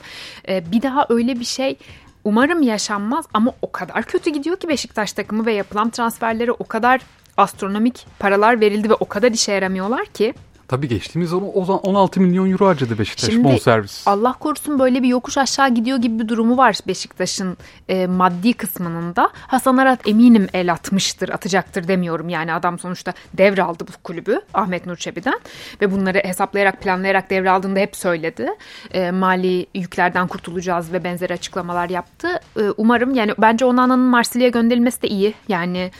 E, 0.47 0.71
bir 0.71 0.81
daha 0.81 1.05
öyle 1.09 1.39
bir 1.39 1.45
şey 1.45 1.77
umarım 2.23 2.61
yaşanmaz 2.61 3.25
ama 3.33 3.53
o 3.61 3.71
kadar 3.71 4.03
kötü 4.03 4.29
gidiyor 4.29 4.57
ki 4.57 4.67
Beşiktaş 4.67 5.13
takımı 5.13 5.45
ve 5.45 5.53
yapılan 5.53 5.89
transferlere 5.89 6.51
o 6.51 6.63
kadar 6.63 7.01
astronomik 7.37 8.05
paralar 8.19 8.61
verildi 8.61 8.89
ve 8.89 8.93
o 8.93 9.05
kadar 9.05 9.31
işe 9.31 9.51
yaramıyorlar 9.51 10.05
ki 10.05 10.33
Tabii 10.71 10.87
geçtiğimiz 10.87 11.33
o 11.33 11.65
zaman 11.65 11.81
16 11.81 12.21
milyon 12.21 12.51
euro 12.51 12.67
harcadı 12.67 12.99
Beşiktaş 12.99 13.29
Şimdi, 13.29 13.43
bonservis. 13.43 14.07
Allah 14.07 14.33
korusun 14.33 14.79
böyle 14.79 15.03
bir 15.03 15.07
yokuş 15.07 15.37
aşağı 15.37 15.69
gidiyor 15.69 15.97
gibi 15.97 16.19
bir 16.19 16.27
durumu 16.27 16.57
var 16.57 16.77
Beşiktaş'ın 16.87 17.57
e, 17.89 18.07
maddi 18.07 18.53
kısmının 18.53 19.15
da. 19.15 19.29
Hasan 19.33 19.77
Arat 19.77 20.07
eminim 20.07 20.47
el 20.53 20.71
atmıştır, 20.71 21.29
atacaktır 21.29 21.87
demiyorum. 21.87 22.29
Yani 22.29 22.53
adam 22.53 22.79
sonuçta 22.79 23.13
devraldı 23.33 23.87
bu 23.87 23.91
kulübü 24.03 24.41
Ahmet 24.53 24.85
Nur 24.85 24.95
Çebi'den 24.95 25.39
ve 25.81 25.91
bunları 25.91 26.17
hesaplayarak, 26.17 26.81
planlayarak 26.81 27.29
devraldığında 27.29 27.79
hep 27.79 27.95
söyledi. 27.95 28.49
E, 28.91 29.11
mali 29.11 29.65
yüklerden 29.75 30.27
kurtulacağız 30.27 30.93
ve 30.93 31.03
benzeri 31.03 31.33
açıklamalar 31.33 31.89
yaptı. 31.89 32.27
E, 32.57 32.61
umarım 32.77 33.15
yani 33.15 33.33
bence 33.37 33.65
Onana'nın 33.65 33.99
Marsilya'ya 33.99 34.49
gönderilmesi 34.49 35.01
de 35.01 35.07
iyi. 35.07 35.33
Yani 35.47 35.91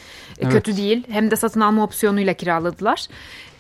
Evet. 0.41 0.53
Kötü 0.53 0.77
değil. 0.77 1.03
Hem 1.10 1.31
de 1.31 1.36
satın 1.36 1.62
alma 1.62 1.83
opsiyonuyla 1.83 2.33
kiraladılar. 2.33 3.05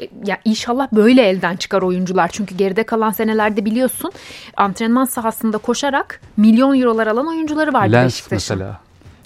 E, 0.01 0.07
ya 0.25 0.37
inşallah 0.45 0.87
böyle 0.91 1.21
elden 1.21 1.55
çıkar 1.55 1.81
oyuncular. 1.81 2.29
Çünkü 2.33 2.55
geride 2.55 2.83
kalan 2.83 3.11
senelerde 3.11 3.65
biliyorsun 3.65 4.11
antrenman 4.57 5.05
sahasında 5.05 5.57
koşarak 5.57 6.21
milyon 6.37 6.79
eurolar 6.81 7.07
alan 7.07 7.27
oyuncuları 7.27 7.73
vardı 7.73 7.91
Lens 7.91 8.05
Beşiktaş'ın. 8.05 8.57
mesela 8.57 8.81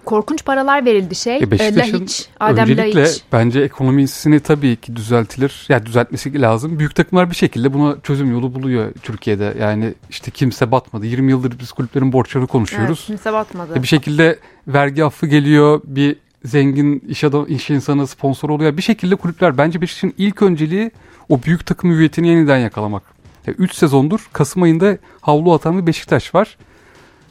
korkunç 0.06 0.46
paralar 0.46 0.86
verildi 0.86 1.16
şey. 1.16 1.38
E 1.38 1.52
Beşiktaş'ın 1.52 2.08
Adem 2.40 2.70
öncelikle 2.70 3.02
Lahiç. 3.02 3.22
bence 3.32 3.62
ekonomisini 3.62 4.40
tabii 4.40 4.76
ki 4.76 4.96
düzeltilir. 4.96 5.66
Yani 5.70 5.86
düzeltmesi 5.86 6.42
lazım. 6.42 6.80
Büyük 6.80 6.96
takımlar 6.96 7.30
bir 7.30 7.36
şekilde 7.36 7.74
buna 7.74 7.96
çözüm 8.04 8.32
yolu 8.32 8.56
buluyor 8.56 8.94
Türkiye'de. 9.04 9.54
Yani 9.60 9.94
işte 10.10 10.32
kimse 10.32 10.72
batmadı. 10.72 11.06
20 11.06 11.32
yıldır 11.32 11.60
biz 11.60 11.72
kulüplerin 11.72 12.14
borçlarını 12.14 12.48
konuşuyoruz. 12.48 12.98
Evet, 13.00 13.08
kimse 13.08 13.34
batmadı. 13.34 13.80
E 13.80 13.82
bir 13.82 13.88
şekilde 13.88 14.40
vergi 14.68 15.06
affı 15.06 15.28
geliyor. 15.28 15.82
Bir 15.84 16.16
zengin 16.46 17.04
iş, 17.08 17.24
adam, 17.24 17.46
iş 17.48 17.70
insanı 17.70 18.08
sponsor 18.08 18.50
oluyor. 18.50 18.78
Bir 18.78 18.82
şekilde 18.82 19.16
kulüpler 19.16 19.58
bence 19.58 19.82
Beşiktaş'ın 19.82 20.14
ilk 20.18 20.42
önceliği 20.42 20.92
o 21.30 21.44
büyük 21.44 21.66
takım 21.66 21.92
hüviyetini 21.92 22.28
yeniden 22.28 22.58
yakalamak. 22.58 23.04
3 23.48 23.60
yani 23.60 23.70
sezondur 23.74 24.30
Kasım 24.34 24.64
ayında 24.64 24.98
havlu 25.22 25.54
atan 25.54 25.82
bir 25.82 25.88
Beşiktaş 25.88 26.36
var 26.36 26.58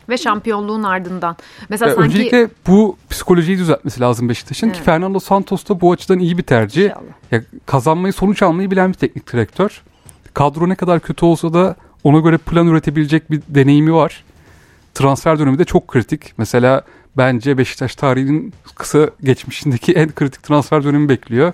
ve 0.08 0.18
şampiyonluğun 0.18 0.82
ardından. 0.82 1.36
Mesela 1.68 1.94
sanki 1.94 2.04
öncelikle 2.04 2.48
bu 2.66 2.96
psikolojiyi 3.10 3.58
düzeltmesi 3.58 4.00
lazım 4.00 4.28
Beşiktaş'ın 4.28 4.66
evet. 4.66 4.76
ki 4.76 4.82
Fernando 4.82 5.20
Santos 5.20 5.68
da 5.68 5.80
bu 5.80 5.92
açıdan 5.92 6.18
iyi 6.18 6.38
bir 6.38 6.42
tercih. 6.42 6.90
Ya 7.30 7.42
kazanmayı, 7.66 8.12
sonuç 8.12 8.42
almayı 8.42 8.70
bilen 8.70 8.88
bir 8.88 8.94
teknik 8.94 9.32
direktör. 9.32 9.82
Kadro 10.34 10.68
ne 10.68 10.74
kadar 10.74 11.00
kötü 11.00 11.24
olsa 11.24 11.54
da 11.54 11.76
ona 12.04 12.18
göre 12.18 12.38
plan 12.38 12.66
üretebilecek 12.66 13.30
bir 13.30 13.42
deneyimi 13.48 13.94
var. 13.94 14.24
Transfer 14.94 15.38
dönemi 15.38 15.58
de 15.58 15.64
çok 15.64 15.88
kritik. 15.88 16.38
Mesela 16.38 16.82
bence 17.16 17.58
Beşiktaş 17.58 17.94
tarihinin 17.94 18.52
kısa 18.74 19.10
geçmişindeki 19.22 19.92
en 19.92 20.14
kritik 20.14 20.42
transfer 20.42 20.84
dönemi 20.84 21.08
bekliyor. 21.08 21.52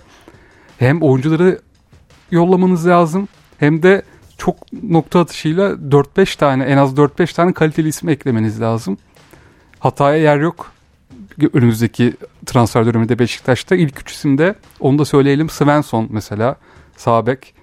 Hem 0.79 1.03
oyuncuları 1.03 1.61
yollamanız 2.31 2.89
lazım 2.89 3.29
hem 3.59 3.83
de 3.83 4.03
çok 4.39 4.73
nokta 4.83 5.21
atışıyla 5.21 5.71
4-5 5.71 6.39
tane 6.39 6.65
en 6.65 6.77
az 6.77 6.95
4-5 6.95 7.35
tane 7.35 7.53
kaliteli 7.53 7.89
isim 7.89 8.09
eklemeniz 8.09 8.61
lazım. 8.61 8.99
Hataya 9.79 10.17
yer 10.17 10.39
yok. 10.39 10.73
Önümüzdeki 11.53 12.15
transfer 12.47 12.87
döneminde 12.87 13.19
Beşiktaş'ta 13.19 13.77
ilk 13.77 14.01
üç 14.01 14.13
isimde 14.13 14.55
onu 14.81 14.99
da 14.99 15.05
söyleyelim. 15.05 15.51
Svensson 15.51 16.09
mesela 16.11 16.57
Sabek. 16.97 17.55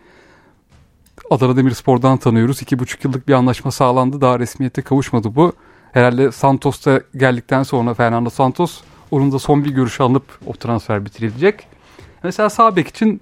Adana 1.29 1.57
Demirspor'dan 1.57 2.17
tanıyoruz. 2.17 2.61
2,5 2.61 2.97
yıllık 3.03 3.27
bir 3.27 3.33
anlaşma 3.33 3.71
sağlandı. 3.71 4.21
Daha 4.21 4.39
resmiyete 4.39 4.81
kavuşmadı 4.81 5.35
bu. 5.35 5.53
Herhalde 5.97 6.31
Santos'ta 6.31 7.01
geldikten 7.15 7.63
sonra 7.63 7.93
Fernando 7.93 8.29
Santos 8.29 8.81
onun 9.11 9.31
da 9.31 9.39
son 9.39 9.65
bir 9.65 9.69
görüş 9.69 10.01
alıp 10.01 10.23
o 10.45 10.53
transfer 10.53 11.05
bitirilecek. 11.05 11.67
Mesela 12.23 12.49
Sabek 12.49 12.87
için 12.87 13.21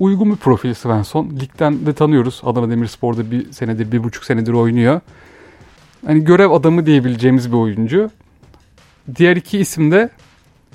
uygun 0.00 0.30
bir 0.30 0.36
profil 0.36 0.74
Svensson. 0.74 1.30
Ligden 1.30 1.86
de 1.86 1.92
tanıyoruz. 1.92 2.42
Adana 2.44 2.70
Demirspor'da 2.70 3.30
bir 3.30 3.52
senedir, 3.52 3.92
bir 3.92 4.04
buçuk 4.04 4.24
senedir 4.24 4.52
oynuyor. 4.52 5.00
Hani 6.06 6.24
görev 6.24 6.50
adamı 6.50 6.86
diyebileceğimiz 6.86 7.52
bir 7.52 7.56
oyuncu. 7.56 8.10
Diğer 9.16 9.36
iki 9.36 9.58
isim 9.58 9.92
de 9.92 10.10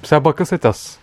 mesela 0.02 0.26
Bakasetas. 0.26 0.98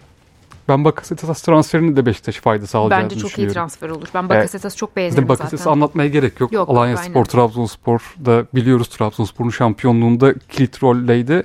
Ben 0.68 0.84
Bakasetas 0.84 1.42
transferini 1.42 1.96
de 1.96 2.06
Beşiktaş 2.06 2.36
fayda 2.36 2.66
sağlayacağını 2.66 3.04
Bence 3.04 3.18
çok 3.18 3.38
iyi 3.38 3.48
transfer 3.48 3.88
olur. 3.90 4.08
Ben 4.14 4.28
Bakasetas'ı 4.28 4.76
çok 4.76 4.96
beğenirim 4.96 5.14
zaten. 5.14 5.28
Bakasetas'ı 5.28 5.70
anlatmaya 5.70 6.08
gerek 6.08 6.40
yok. 6.40 6.52
yok 6.52 6.68
Alanya 6.68 6.92
yok, 6.92 7.00
Spor, 7.00 7.24
Trabzonspor'da 7.24 8.46
biliyoruz 8.54 8.88
Trabzonspor'un 8.88 9.50
şampiyonluğunda 9.50 10.34
kilit 10.48 10.82
roldeydi. 10.82 11.42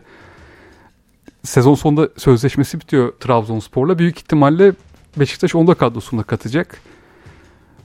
Sezon 1.43 1.75
sonunda 1.75 2.09
sözleşmesi 2.17 2.79
bitiyor 2.79 3.13
Trabzonspor'la. 3.19 3.99
Büyük 3.99 4.17
ihtimalle 4.17 4.73
Beşiktaş 5.17 5.55
onu 5.55 5.67
da 5.67 5.73
kadrosunda 5.73 6.23
katacak. 6.23 6.77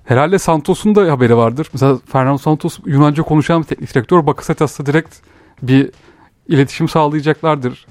Herhalde 0.04 0.38
Santos'un 0.38 0.95
da 0.95 1.12
haberi 1.12 1.37
vardır. 1.37 1.68
Mesela 1.73 1.99
Fernando 2.12 2.38
Santos 2.38 2.78
Yunanca 2.87 3.23
konuşan 3.23 3.62
bir 3.62 3.66
teknik 3.66 3.95
direktör. 3.95 4.26
Bakasetas'la 4.26 4.87
direkt 4.87 5.16
bir 5.62 5.90
iletişim 6.49 6.88
sağlayacaklardır. 6.88 7.87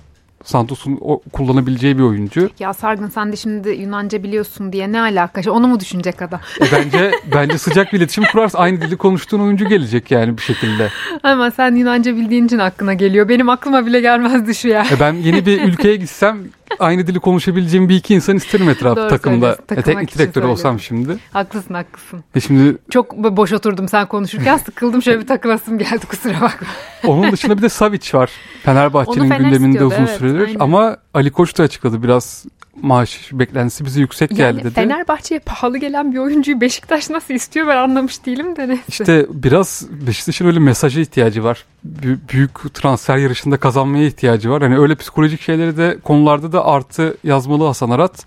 Santos'un 0.47 0.97
o 1.01 1.21
kullanabileceği 1.33 1.97
bir 1.97 2.03
oyuncu. 2.03 2.49
Ya 2.59 2.73
Sargın 2.73 3.09
sen 3.09 3.31
de 3.31 3.35
şimdi 3.35 3.69
Yunanca 3.69 4.23
biliyorsun 4.23 4.73
diye 4.73 4.91
ne 4.91 5.01
alaka? 5.01 5.51
Onu 5.51 5.67
mu 5.67 5.79
düşünecek 5.79 6.21
adam? 6.21 6.39
E 6.61 6.65
bence 6.71 7.11
bence 7.35 7.57
sıcak 7.57 7.93
bir 7.93 7.97
iletişim 7.97 8.23
kurarsa 8.31 8.59
aynı 8.59 8.81
dili 8.81 8.97
konuştuğun 8.97 9.39
oyuncu 9.39 9.69
gelecek 9.69 10.11
yani 10.11 10.37
bir 10.37 10.41
şekilde. 10.41 10.89
Ama 11.23 11.51
sen 11.51 11.75
Yunanca 11.75 12.15
bildiğin 12.15 12.45
için 12.45 12.59
aklına 12.59 12.93
geliyor. 12.93 13.29
Benim 13.29 13.49
aklıma 13.49 13.85
bile 13.85 14.01
gelmezdi 14.01 14.55
şu 14.55 14.67
ya. 14.67 14.85
E 14.91 14.99
ben 14.99 15.13
yeni 15.13 15.45
bir 15.45 15.61
ülkeye 15.67 15.95
gitsem 15.95 16.37
aynı 16.79 17.07
dili 17.07 17.19
konuşabileceğim 17.19 17.89
bir 17.89 17.95
iki 17.95 18.15
insan 18.15 18.35
isterim 18.35 18.69
etrafta 18.69 19.07
takımda. 19.07 19.57
E, 19.71 19.81
teknik 19.81 20.15
direktör 20.15 20.43
olsam 20.43 20.79
şimdi. 20.79 21.17
Haklısın 21.33 21.73
haklısın. 21.73 22.23
E 22.35 22.39
şimdi 22.39 22.77
çok 22.89 23.17
boş 23.17 23.53
oturdum 23.53 23.87
sen 23.87 24.07
konuşurken 24.07 24.57
sıkıldım 24.57 25.01
şöyle 25.01 25.19
bir 25.19 25.27
takılasım 25.27 25.77
geldi 25.77 26.05
kusura 26.09 26.41
bakma. 26.41 26.67
Onun 27.07 27.31
dışında 27.31 27.57
bir 27.57 27.61
de 27.61 27.69
Savic 27.69 28.17
var. 28.17 28.31
Fenerbahçe'nin 28.63 29.29
gündeminde 29.29 29.85
uzun 29.85 29.97
evet, 29.97 30.17
süredir 30.17 30.47
aynen. 30.47 30.59
ama 30.59 30.97
Ali 31.13 31.31
Koç 31.31 31.57
da 31.57 31.63
açıkladı 31.63 32.03
biraz 32.03 32.45
maaş 32.81 33.29
beklentisi 33.31 33.85
bize 33.85 33.99
yüksek 33.99 34.31
yani 34.31 34.37
geldi 34.37 34.63
dedi. 34.63 34.73
Fenerbahçe'ye 34.73 35.39
pahalı 35.39 35.77
gelen 35.77 36.13
bir 36.13 36.17
oyuncuyu 36.17 36.61
Beşiktaş 36.61 37.09
nasıl 37.09 37.33
istiyor 37.33 37.67
ben 37.67 37.77
anlamış 37.77 38.25
değilim 38.25 38.55
de 38.55 38.67
neyse. 38.67 38.83
İşte 38.87 39.25
biraz 39.29 39.87
Beşiktaş'ın 40.07 40.45
öyle 40.45 40.59
mesaja 40.59 41.01
ihtiyacı 41.01 41.43
var. 41.43 41.65
B- 41.83 42.29
büyük 42.33 42.73
transfer 42.73 43.17
yarışında 43.17 43.57
kazanmaya 43.57 44.05
ihtiyacı 44.05 44.49
var. 44.49 44.61
Hani 44.61 44.77
öyle 44.79 44.95
psikolojik 44.95 45.41
şeyleri 45.41 45.77
de 45.77 45.97
konularda 46.03 46.51
da 46.51 46.65
artı 46.65 47.17
yazmalı 47.23 47.65
Hasan 47.65 47.89
Arat. 47.89 48.25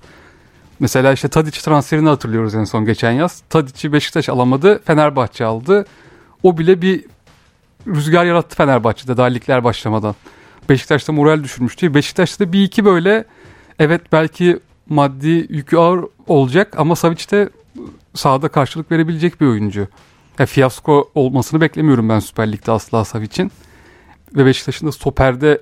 Mesela 0.81 1.13
işte 1.13 1.29
Tadic 1.29 1.61
transferini 1.61 2.09
hatırlıyoruz 2.09 2.55
en 2.55 2.65
son 2.65 2.85
geçen 2.85 3.13
yaz. 3.13 3.43
Tadic'i 3.51 3.93
Beşiktaş 3.93 4.29
alamadı, 4.29 4.83
Fenerbahçe 4.85 5.45
aldı. 5.45 5.87
O 6.43 6.59
bile 6.59 6.83
bir 6.83 7.05
rüzgar 7.87 8.25
yarattı 8.25 8.57
Fenerbahçe'de 8.57 9.17
daha 9.17 9.27
ligler 9.27 9.65
başlamadan. 9.65 10.15
Beşiktaş'ta 10.69 11.13
moral 11.13 11.45
düşürmüştü. 11.45 11.95
Beşiktaş'ta 11.95 12.53
bir 12.53 12.65
iki 12.65 12.85
böyle 12.85 13.25
evet 13.81 14.01
belki 14.13 14.61
maddi 14.89 15.47
yükü 15.49 15.77
ağır 15.77 16.05
olacak 16.27 16.75
ama 16.79 16.97
Savic 16.97 17.31
de 17.31 17.49
sahada 18.15 18.49
karşılık 18.49 18.93
verebilecek 18.93 19.41
bir 19.41 19.47
oyuncu. 19.47 19.89
Ya 20.39 20.47
fiyasko 20.47 21.11
olmasını 21.15 21.61
beklemiyorum 21.61 22.09
ben 22.09 22.19
Süper 22.19 22.53
Lig'de 22.53 22.73
asla 22.73 23.05
Savic'in. 23.05 23.53
Ve 24.37 24.47
Beşiktaş'ın 24.47 24.87
da 24.87 24.93
stoperde 24.93 25.61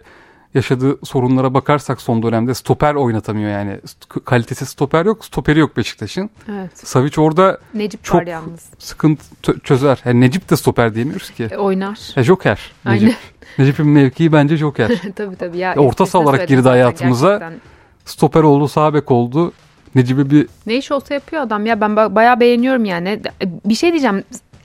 yaşadığı 0.54 1.06
sorunlara 1.06 1.54
bakarsak 1.54 2.00
son 2.00 2.22
dönemde 2.22 2.54
stoper 2.54 2.94
oynatamıyor 2.94 3.50
yani. 3.50 3.80
Kalitesi 4.24 4.66
stoper 4.66 5.06
yok, 5.06 5.24
stoperi 5.24 5.58
yok 5.58 5.76
Beşiktaş'ın. 5.76 6.30
Evet. 6.50 6.78
Savic 6.88 7.20
orada 7.20 7.58
Necip 7.74 8.04
çok 8.04 8.20
var 8.20 8.26
yalnız. 8.26 8.66
sıkıntı 8.78 9.60
çözer. 9.64 10.02
Yani 10.04 10.20
Necip 10.20 10.50
de 10.50 10.56
stoper 10.56 10.94
diyemiyoruz 10.94 11.30
ki. 11.30 11.48
E, 11.50 11.56
oynar. 11.56 11.98
E, 12.16 12.22
Joker. 12.22 12.72
Necip. 12.86 13.16
Necip'in 13.58 13.86
mevkii 13.86 14.32
bence 14.32 14.56
Joker. 14.56 14.90
tabii 15.16 15.36
tabii. 15.36 15.58
Ya, 15.58 15.68
ya 15.68 15.76
orta 15.76 16.06
saha 16.06 16.22
olarak 16.22 16.48
girdi 16.48 16.68
hayatımıza. 16.68 17.28
Gerçekten 17.28 17.60
stoper 18.08 18.42
oldu, 18.42 18.68
sağ 18.68 18.94
bek 18.94 19.10
oldu. 19.10 19.52
Necip'e 19.94 20.30
bir... 20.30 20.48
Ne 20.66 20.76
iş 20.76 20.92
olsa 20.92 21.14
yapıyor 21.14 21.42
adam 21.42 21.66
ya 21.66 21.80
ben 21.80 21.96
bayağı 21.96 22.40
beğeniyorum 22.40 22.84
yani. 22.84 23.20
Bir 23.64 23.74
şey 23.74 23.90
diyeceğim 23.92 24.24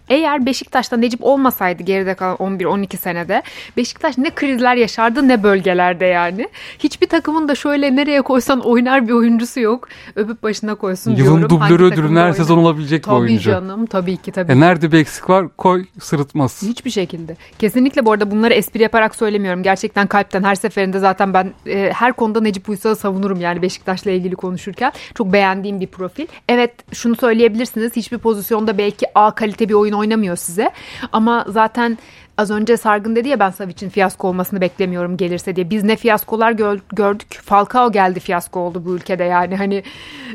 eğer 0.09 0.45
Beşiktaş'ta 0.45 0.97
Necip 0.97 1.23
olmasaydı 1.23 1.83
geride 1.83 2.13
kalan 2.13 2.35
11-12 2.35 2.97
senede 2.97 3.43
Beşiktaş 3.77 4.17
ne 4.17 4.29
krizler 4.29 4.75
yaşardı 4.75 5.27
ne 5.27 5.43
bölgelerde 5.43 6.05
yani. 6.05 6.49
Hiçbir 6.79 7.07
takımın 7.07 7.47
da 7.47 7.55
şöyle 7.55 7.95
nereye 7.95 8.21
koysan 8.21 8.59
oynar 8.59 9.07
bir 9.07 9.13
oyuncusu 9.13 9.59
yok. 9.59 9.87
Öpüp 10.15 10.43
başına 10.43 10.75
koysun 10.75 11.11
Yılın 11.11 11.23
diyorum. 11.23 11.37
Yılın 11.37 11.49
dublörü 11.49 11.83
ödülünü 11.83 12.19
her 12.19 12.33
sezon 12.33 12.57
olabilecek 12.57 13.03
tabii 13.03 13.15
bir 13.15 13.21
oyuncu. 13.21 13.51
Tabii 13.51 13.67
canım 13.67 13.85
tabii 13.85 14.17
ki 14.17 14.31
tabii. 14.31 14.51
E 14.51 14.59
nerede 14.59 14.91
bir 14.91 14.97
eksik 14.99 15.29
var 15.29 15.47
koy 15.57 15.85
sırıtmaz. 15.99 16.61
Hiçbir 16.61 16.91
şekilde. 16.91 17.35
Kesinlikle 17.59 18.05
bu 18.05 18.11
arada 18.11 18.31
bunları 18.31 18.53
espri 18.53 18.81
yaparak 18.81 19.15
söylemiyorum. 19.15 19.63
Gerçekten 19.63 20.07
kalpten 20.07 20.43
her 20.43 20.55
seferinde 20.55 20.99
zaten 20.99 21.33
ben 21.33 21.53
e, 21.67 21.91
her 21.93 22.13
konuda 22.13 22.41
Necip 22.41 22.69
Uysal'ı 22.69 22.95
savunurum 22.95 23.41
yani 23.41 23.61
Beşiktaş'la 23.61 24.11
ilgili 24.11 24.35
konuşurken. 24.35 24.91
Çok 25.15 25.33
beğendiğim 25.33 25.79
bir 25.79 25.87
profil. 25.87 26.27
Evet 26.49 26.71
şunu 26.93 27.15
söyleyebilirsiniz. 27.15 27.95
Hiçbir 27.95 28.17
pozisyonda 28.17 28.77
belki 28.77 29.05
A 29.15 29.31
kalite 29.35 29.69
bir 29.69 29.73
oyun 29.73 29.92
oynamıyor 29.93 30.35
size. 30.35 30.71
Ama 31.11 31.45
zaten 31.49 31.97
az 32.37 32.51
önce 32.51 32.77
Sargın 32.77 33.15
dedi 33.15 33.29
ya 33.29 33.39
ben 33.39 33.49
Savic'in 33.49 33.89
fiyasko 33.89 34.27
olmasını 34.27 34.61
beklemiyorum 34.61 35.17
gelirse 35.17 35.55
diye. 35.55 35.69
Biz 35.69 35.83
ne 35.83 35.95
fiyaskolar 35.95 36.51
gördük. 36.91 37.41
Falcao 37.45 37.91
geldi 37.91 38.19
fiyasko 38.19 38.59
oldu 38.59 38.85
bu 38.85 38.95
ülkede 38.95 39.23
yani 39.23 39.55
hani 39.55 39.83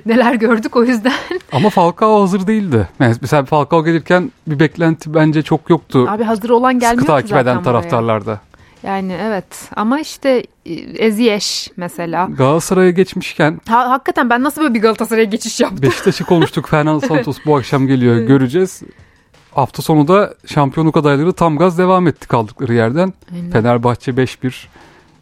neler 0.06 0.34
gördük 0.34 0.76
o 0.76 0.84
yüzden. 0.84 1.12
Ama 1.52 1.70
Falcao 1.70 2.22
hazır 2.22 2.46
değildi. 2.46 2.88
Yani 3.00 3.14
mesela 3.20 3.44
Falcao 3.44 3.84
gelirken 3.84 4.32
bir 4.46 4.60
beklenti 4.60 5.14
bence 5.14 5.42
çok 5.42 5.70
yoktu. 5.70 6.06
Abi 6.08 6.24
hazır 6.24 6.50
olan 6.50 6.78
gelmiyor 6.78 7.00
Sıkı 7.00 7.06
takip 7.06 7.36
eden 7.36 7.62
taraftarlarda. 7.62 8.40
Yani 8.82 9.16
evet 9.22 9.70
ama 9.76 10.00
işte 10.00 10.42
e, 10.66 10.72
Eziyeş 10.74 11.70
mesela. 11.76 12.28
Galatasaray'a 12.30 12.90
geçmişken. 12.90 13.60
Ha, 13.68 13.90
hakikaten 13.90 14.30
ben 14.30 14.42
nasıl 14.42 14.62
böyle 14.62 14.74
bir 14.74 14.80
Galatasaray'a 14.80 15.24
geçiş 15.24 15.60
yaptım? 15.60 15.82
Beşiktaş'ı 15.82 16.24
konuştuk. 16.24 16.68
Fernando 16.68 17.00
Santos 17.06 17.38
bu 17.46 17.56
akşam 17.56 17.86
geliyor. 17.86 18.16
Göreceğiz. 18.16 18.82
Hafta 19.58 19.82
sonu 19.82 20.08
da 20.08 20.34
şampiyonluk 20.46 20.96
adayları 20.96 21.32
tam 21.32 21.56
gaz 21.58 21.78
devam 21.78 22.06
etti 22.06 22.28
kaldıkları 22.28 22.74
yerden. 22.74 23.12
Aynen. 23.34 23.50
Fenerbahçe 23.50 24.10
5-1 24.12 24.66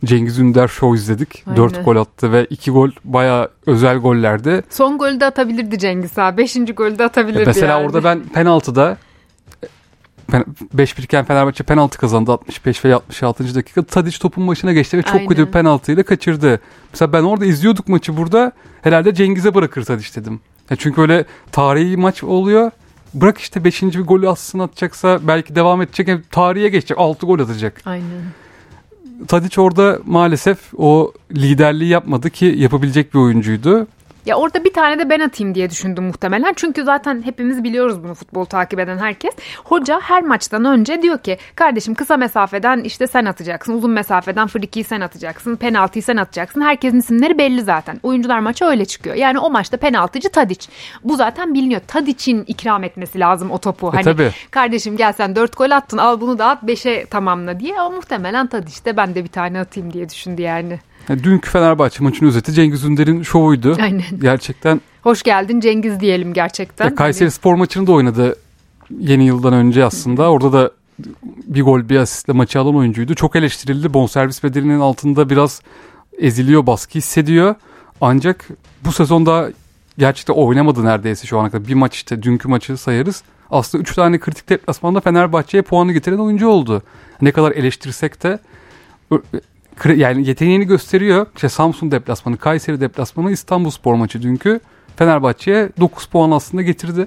Cengiz 0.05 0.39
Ünder 0.39 0.69
show 0.69 0.99
izledik. 0.99 1.45
Aynen. 1.47 1.57
4 1.57 1.85
gol 1.85 1.97
attı 1.97 2.33
ve 2.33 2.45
2 2.51 2.71
gol 2.71 2.91
baya 3.05 3.49
özel 3.67 3.99
gollerdi. 3.99 4.63
Son 4.71 4.99
golü 4.99 5.21
de 5.21 5.25
atabilirdi 5.25 5.79
Cengiz 5.79 6.19
ha. 6.19 6.37
5. 6.37 6.57
golü 6.77 6.99
de 6.99 7.05
atabilirdi 7.05 7.39
Ya 7.39 7.45
mesela 7.47 7.73
yani. 7.73 7.87
orada 7.87 8.05
ben 8.05 8.23
penaltıda 8.23 8.97
5-1 10.33 11.03
iken 11.05 11.25
Fenerbahçe 11.25 11.65
penaltı 11.65 11.99
kazandı 11.99 12.33
65 12.33 12.85
ve 12.85 12.95
66. 12.95 13.55
dakika. 13.55 13.83
Tadiç 13.83 14.19
topun 14.19 14.49
başına 14.49 14.73
geçti 14.73 14.99
ve 14.99 15.03
çok 15.03 15.15
Aynen. 15.15 15.29
kötü 15.29 15.47
bir 15.47 15.53
penaltıyı 15.53 15.97
da 15.97 16.03
kaçırdı. 16.03 16.61
Mesela 16.93 17.13
ben 17.13 17.23
orada 17.23 17.45
izliyorduk 17.45 17.89
maçı 17.89 18.17
burada. 18.17 18.53
Herhalde 18.83 19.15
Cengiz'e 19.15 19.55
bırakır 19.55 19.85
Tadiç 19.85 20.17
dedim. 20.17 20.41
Ya 20.71 20.77
çünkü 20.77 21.01
öyle 21.01 21.25
tarihi 21.53 21.97
maç 21.97 22.25
oluyor. 22.25 22.71
Bırak 23.17 23.39
işte 23.39 23.65
5. 23.65 23.83
bir 23.83 24.01
golü 24.01 24.29
aslında 24.29 24.65
atacaksa 24.65 25.19
belki 25.23 25.55
devam 25.55 25.83
edecek. 25.83 26.09
Yani 26.09 26.21
tarihe 26.31 26.69
geçecek. 26.69 26.99
6 26.99 27.27
gol 27.27 27.39
atacak. 27.39 27.83
Aynen. 27.85 28.23
Tadiç 29.29 29.59
orada 29.59 29.99
maalesef 30.05 30.59
o 30.77 31.13
liderliği 31.33 31.91
yapmadı 31.91 32.31
ki 32.31 32.55
yapabilecek 32.59 33.15
bir 33.15 33.19
oyuncuydu. 33.19 33.87
Ya 34.27 34.37
orada 34.37 34.65
bir 34.65 34.73
tane 34.73 34.99
de 34.99 35.11
ben 35.11 35.21
atayım 35.21 35.55
diye 35.55 35.71
düşündüm 35.71 36.05
muhtemelen. 36.05 36.53
Çünkü 36.57 36.85
zaten 36.85 37.23
hepimiz 37.25 37.65
biliyoruz 37.65 38.05
bunu 38.05 38.15
futbol 38.15 38.45
takip 38.45 38.79
eden 38.79 38.99
herkes. 38.99 39.35
Hoca 39.65 40.01
her 40.01 40.23
maçtan 40.23 40.65
önce 40.65 41.03
diyor 41.03 41.19
ki 41.19 41.39
kardeşim 41.57 41.95
kısa 41.95 42.17
mesafeden 42.17 42.81
işte 42.81 43.07
sen 43.07 43.25
atacaksın. 43.25 43.75
Uzun 43.75 43.91
mesafeden 43.91 44.47
frikiyi 44.47 44.85
sen 44.85 45.01
atacaksın. 45.01 45.57
Penaltıyı 45.57 46.03
sen 46.03 46.17
atacaksın. 46.17 46.61
Herkesin 46.61 46.99
isimleri 46.99 47.39
belli 47.39 47.63
zaten. 47.63 48.01
Oyuncular 48.03 48.39
maça 48.39 48.67
öyle 48.67 48.85
çıkıyor. 48.85 49.17
Yani 49.17 49.39
o 49.39 49.51
maçta 49.51 49.77
penaltıcı 49.77 50.29
Tadiç. 50.31 50.69
Bu 51.05 51.17
zaten 51.17 51.55
biliniyor. 51.55 51.81
Tadiç'in 51.87 52.45
ikram 52.47 52.85
etmesi 52.85 53.21
lazım 53.21 53.51
o 53.51 53.59
topu. 53.59 53.95
Hani 53.95 54.05
tabii. 54.05 54.31
kardeşim 54.51 54.97
gel 54.97 55.13
sen 55.13 55.37
4 55.37 55.57
gol 55.57 55.71
attın 55.71 55.99
al 55.99 56.21
bunu 56.21 56.39
da 56.39 56.47
at 56.47 56.63
5'e 56.63 57.07
tamamla 57.07 57.61
diye. 57.61 57.81
O 57.81 57.91
muhtemelen 57.91 58.47
Tadiç 58.47 58.85
de 58.85 58.97
ben 58.97 59.15
de 59.15 59.25
bir 59.25 59.29
tane 59.29 59.61
atayım 59.61 59.93
diye 59.93 60.09
düşündü 60.09 60.43
yani. 60.43 60.79
Yani 61.09 61.25
dünkü 61.25 61.51
Fenerbahçe 61.51 62.05
maçının 62.05 62.29
özeti 62.29 62.53
Cengiz 62.53 62.85
Ünder'in 62.85 63.23
şovuydu. 63.23 63.77
Aynen. 63.81 64.03
Gerçekten 64.21 64.81
Hoş 65.03 65.23
geldin 65.23 65.61
Cengiz 65.61 66.01
diyelim 66.01 66.33
gerçekten. 66.33 66.85
Ya 66.85 66.95
Kayseri 66.95 67.31
Spor 67.31 67.55
maçını 67.55 67.87
da 67.87 67.93
oynadı 67.93 68.37
yeni 68.99 69.27
yıldan 69.27 69.53
önce 69.53 69.85
aslında. 69.85 70.31
Orada 70.31 70.53
da 70.53 70.71
bir 71.47 71.63
gol 71.63 71.89
bir 71.89 71.97
asistle 71.97 72.33
maçı 72.33 72.61
alan 72.61 72.77
oyuncuydu. 72.77 73.15
Çok 73.15 73.37
eleştirildi. 73.37 73.95
Bonservis 73.95 74.43
bedelinin 74.43 74.81
altında 74.81 75.31
biraz 75.31 75.63
eziliyor, 76.19 76.67
baskı 76.67 76.99
hissediyor. 76.99 77.55
Ancak 78.01 78.49
bu 78.85 78.93
sezonda 78.93 79.53
gerçekten 79.99 80.35
oynamadı 80.35 80.85
neredeyse 80.85 81.27
şu 81.27 81.39
ana 81.39 81.51
kadar. 81.51 81.69
Bir 81.69 81.75
maç 81.75 81.95
işte 81.95 82.23
dünkü 82.23 82.49
maçı 82.49 82.77
sayarız. 82.77 83.23
Aslında 83.51 83.83
3 83.83 83.95
tane 83.95 84.19
kritik 84.19 84.49
deplasmanda 84.49 85.01
Fenerbahçe'ye 85.01 85.63
puanı 85.63 85.93
getiren 85.93 86.19
oyuncu 86.19 86.49
oldu. 86.49 86.83
Ne 87.23 87.33
kadar 87.33 87.53
eleştirsek 87.53 88.23
de 88.23 88.39
yani 89.85 90.29
yeteneğini 90.29 90.65
gösteriyor. 90.65 91.27
İşte 91.35 91.49
Samsun 91.49 91.91
deplasmanı, 91.91 92.37
Kayseri 92.37 92.81
deplasmanı, 92.81 93.33
İstanbul 93.33 93.71
Spor 93.71 93.95
maçı 93.95 94.23
dünkü. 94.23 94.61
Fenerbahçe'ye 94.97 95.69
9 95.81 96.07
puan 96.07 96.31
aslında 96.31 96.63
getirdi. 96.63 97.07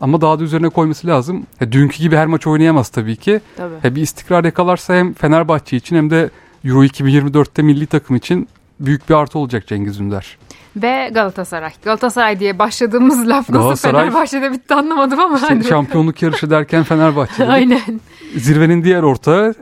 Ama 0.00 0.20
daha 0.20 0.38
da 0.38 0.44
üzerine 0.44 0.68
koyması 0.68 1.06
lazım. 1.06 1.46
Ya, 1.60 1.72
dünkü 1.72 1.98
gibi 1.98 2.16
her 2.16 2.26
maç 2.26 2.46
oynayamaz 2.46 2.88
tabii 2.88 3.16
ki. 3.16 3.40
Tabii. 3.56 3.74
Ya, 3.84 3.94
bir 3.94 4.02
istikrar 4.02 4.44
yakalarsa 4.44 4.94
hem 4.94 5.12
Fenerbahçe 5.14 5.76
için 5.76 5.96
hem 5.96 6.10
de 6.10 6.30
Euro 6.64 6.84
2024'te 6.84 7.62
milli 7.62 7.86
takım 7.86 8.16
için 8.16 8.48
büyük 8.80 9.08
bir 9.08 9.14
artı 9.14 9.38
olacak 9.38 9.66
Cengiz 9.66 10.00
Ünder. 10.00 10.38
Ve 10.76 11.10
Galatasaray. 11.14 11.70
Galatasaray 11.84 12.40
diye 12.40 12.58
başladığımız 12.58 13.28
laf 13.28 13.50
nasıl 13.50 13.88
Galatasaray- 13.88 13.92
Fenerbahçe'de 14.00 14.52
bitti 14.52 14.74
anlamadım 14.74 15.20
ama. 15.20 15.36
İşte 15.36 15.54
hadi 15.54 15.64
şampiyonluk 15.64 16.22
yarışı 16.22 16.50
derken 16.50 16.82
Fenerbahçe. 16.84 17.46
Aynen. 17.48 18.00
Zirvenin 18.36 18.84
diğer 18.84 19.02
ortağı 19.02 19.54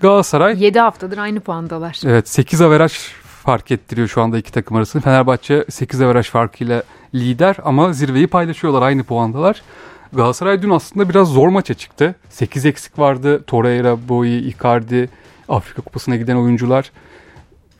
Galatasaray. 0.00 0.62
7 0.64 0.78
haftadır 0.80 1.18
aynı 1.18 1.40
puandalar. 1.40 2.00
Evet 2.06 2.28
8 2.28 2.60
averaj 2.60 2.92
fark 3.44 3.70
ettiriyor 3.70 4.08
şu 4.08 4.22
anda 4.22 4.38
iki 4.38 4.52
takım 4.52 4.76
arasında. 4.76 5.02
Fenerbahçe 5.02 5.64
8 5.70 6.00
averaj 6.00 6.28
farkıyla 6.30 6.82
lider 7.14 7.56
ama 7.64 7.92
zirveyi 7.92 8.26
paylaşıyorlar 8.26 8.82
aynı 8.82 9.04
puandalar. 9.04 9.62
Galatasaray 10.12 10.62
dün 10.62 10.70
aslında 10.70 11.08
biraz 11.08 11.28
zor 11.28 11.48
maça 11.48 11.74
çıktı. 11.74 12.14
8 12.30 12.66
eksik 12.66 12.98
vardı. 12.98 13.44
Torreira, 13.46 14.08
Boyi, 14.08 14.40
Icardi, 14.54 15.08
Afrika 15.48 15.82
Kupası'na 15.82 16.16
giden 16.16 16.36
oyuncular. 16.36 16.90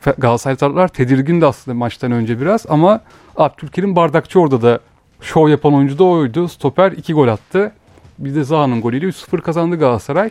Fe- 0.05 0.15
Galatasaray 0.19 0.55
taraftar 0.55 0.87
tedirgin 0.87 1.41
de 1.41 1.45
aslında 1.45 1.77
maçtan 1.77 2.11
önce 2.11 2.41
biraz 2.41 2.65
ama 2.69 3.01
Abdülkerim 3.37 3.95
Bardakçı 3.95 4.39
orada 4.39 4.61
da 4.61 4.79
şov 5.21 5.49
yapan 5.49 5.73
oyuncu 5.73 5.97
da 5.99 6.03
oydu. 6.03 6.47
Stoper 6.47 6.91
2 6.91 7.13
gol 7.13 7.27
attı. 7.27 7.71
Bir 8.19 8.35
de 8.35 8.43
Zaha'nın 8.43 8.81
golüyle 8.81 9.05
3-0 9.05 9.41
kazandı 9.41 9.75
Galatasaray. 9.79 10.29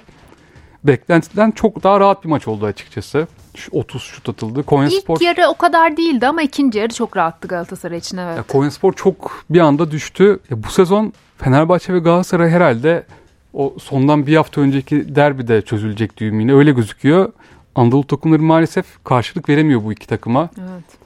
Beklentiden 0.84 1.50
çok 1.50 1.82
daha 1.82 2.00
rahat 2.00 2.24
bir 2.24 2.28
maç 2.28 2.48
oldu 2.48 2.66
açıkçası. 2.66 3.26
Şu 3.56 3.70
30 3.72 4.02
şut 4.02 4.28
atıldı. 4.28 4.62
Konyaspor 4.62 5.16
İlk 5.16 5.22
yarı 5.22 5.48
o 5.48 5.54
kadar 5.54 5.96
değildi 5.96 6.26
ama 6.26 6.42
ikinci 6.42 6.78
yarı 6.78 6.94
çok 6.94 7.16
rahattı 7.16 7.48
Galatasaray 7.48 7.98
için 7.98 8.16
evet. 8.16 8.36
ya 8.36 8.42
Konyaspor 8.42 8.92
çok 8.92 9.44
bir 9.50 9.60
anda 9.60 9.90
düştü. 9.90 10.40
Ya 10.50 10.62
bu 10.62 10.68
sezon 10.68 11.12
Fenerbahçe 11.38 11.94
ve 11.94 11.98
Galatasaray 11.98 12.50
herhalde 12.50 13.06
o 13.54 13.74
sondan 13.80 14.26
bir 14.26 14.36
hafta 14.36 14.60
önceki 14.60 15.14
derbide 15.14 15.62
çözülecek 15.62 16.16
düğüm 16.16 16.40
yine 16.40 16.54
öyle 16.54 16.72
gözüküyor. 16.72 17.32
Anadolu 17.74 18.06
takımları 18.06 18.42
maalesef 18.42 19.04
karşılık 19.04 19.48
veremiyor 19.48 19.84
bu 19.84 19.92
iki 19.92 20.06
takıma. 20.06 20.50
Evet. 20.58 21.00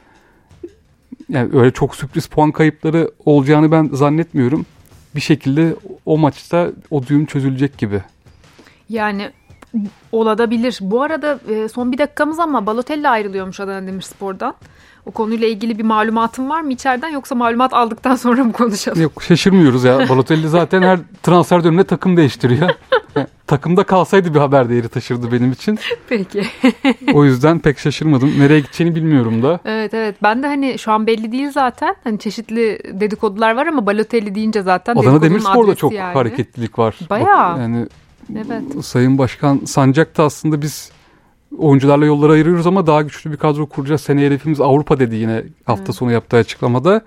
Yani 1.29 1.51
öyle 1.59 1.71
çok 1.71 1.97
sürpriz 1.97 2.27
puan 2.27 2.53
kayıpları 2.53 3.11
olacağını 3.25 3.73
ben 3.73 3.91
zannetmiyorum. 3.93 4.67
Bir 5.15 5.21
şekilde 5.21 5.77
o 6.07 6.19
maçta 6.19 6.71
o 6.91 7.07
düğüm 7.07 7.27
çözülecek 7.27 7.79
gibi. 7.79 8.03
Yani 8.89 9.31
olabilir. 10.13 10.79
Bu 10.81 11.03
arada 11.03 11.39
e, 11.49 11.69
son 11.69 11.93
bir 11.93 11.99
dakikamız 11.99 12.39
ama 12.39 12.67
Balotelli 12.67 13.09
ayrılıyormuş 13.09 13.61
Adana 13.61 13.87
Demirspor'dan. 13.87 14.55
O 15.07 15.11
konuyla 15.11 15.49
ilgili 15.49 15.79
bir 15.79 15.85
malumatın 15.85 16.51
var 16.51 16.61
mı 16.61 16.73
içeriden 16.73 17.09
yoksa 17.09 17.35
malumat 17.35 17.75
aldıktan 17.75 18.17
sonra 18.17 18.45
mı 18.45 18.53
konuşalım? 18.53 19.03
Yok 19.03 19.23
şaşırmıyoruz 19.23 19.85
ya. 19.85 20.09
Balotelli 20.09 20.49
zaten 20.49 20.83
her 20.83 20.99
transfer 21.23 21.65
döneminde 21.65 21.85
takım 21.85 22.17
değiştiriyor. 22.17 22.71
Takımda 23.47 23.85
kalsaydı 23.85 24.35
bir 24.35 24.39
haber 24.39 24.69
değeri 24.69 24.89
taşırdı 24.89 25.33
benim 25.33 25.53
için. 25.53 25.79
Peki. 26.09 26.45
O 27.13 27.25
yüzden 27.25 27.59
pek 27.59 27.79
şaşırmadım. 27.79 28.41
Nereye 28.41 28.61
gideceğini 28.61 28.95
bilmiyorum 28.95 29.43
da. 29.43 29.61
Evet 29.65 29.95
evet 29.95 30.17
ben 30.23 30.43
de 30.43 30.47
hani 30.47 30.79
şu 30.79 30.93
an 30.93 31.07
belli 31.07 31.33
değil 31.33 31.51
zaten. 31.51 31.97
Hani 32.05 32.19
çeşitli 32.19 32.79
dedikodular 33.01 33.57
var 33.57 33.67
ama 33.67 33.87
Balotelli 33.87 34.35
deyince 34.35 34.63
zaten 34.63 34.97
Adana 34.97 35.23
Demirspor'da 35.23 35.75
çok 35.75 35.93
yani. 35.93 36.13
hareketlilik 36.13 36.79
var. 36.79 36.97
Bayağı. 37.11 37.53
Bak, 37.53 37.59
yani 37.59 37.87
Evet. 38.33 38.85
Sayın 38.85 39.19
Başkan 39.19 39.61
Sancak 39.65 40.19
da 40.19 40.25
aslında 40.25 40.63
biz 40.63 40.91
oyuncularla 41.59 42.07
yolları 42.07 42.33
ayırıyoruz 42.33 42.67
ama 42.67 42.87
daha 42.87 43.03
güçlü 43.03 43.33
bir 43.33 43.37
kadro 43.37 43.67
kuracağız. 43.67 44.01
Seneye 44.01 44.27
hedefimiz 44.27 44.61
Avrupa 44.61 44.99
dedi 45.01 45.17
yine 45.17 45.43
hafta 45.65 45.93
sonu 45.93 46.13
yaptığı 46.13 46.37
açıklamada. 46.37 47.01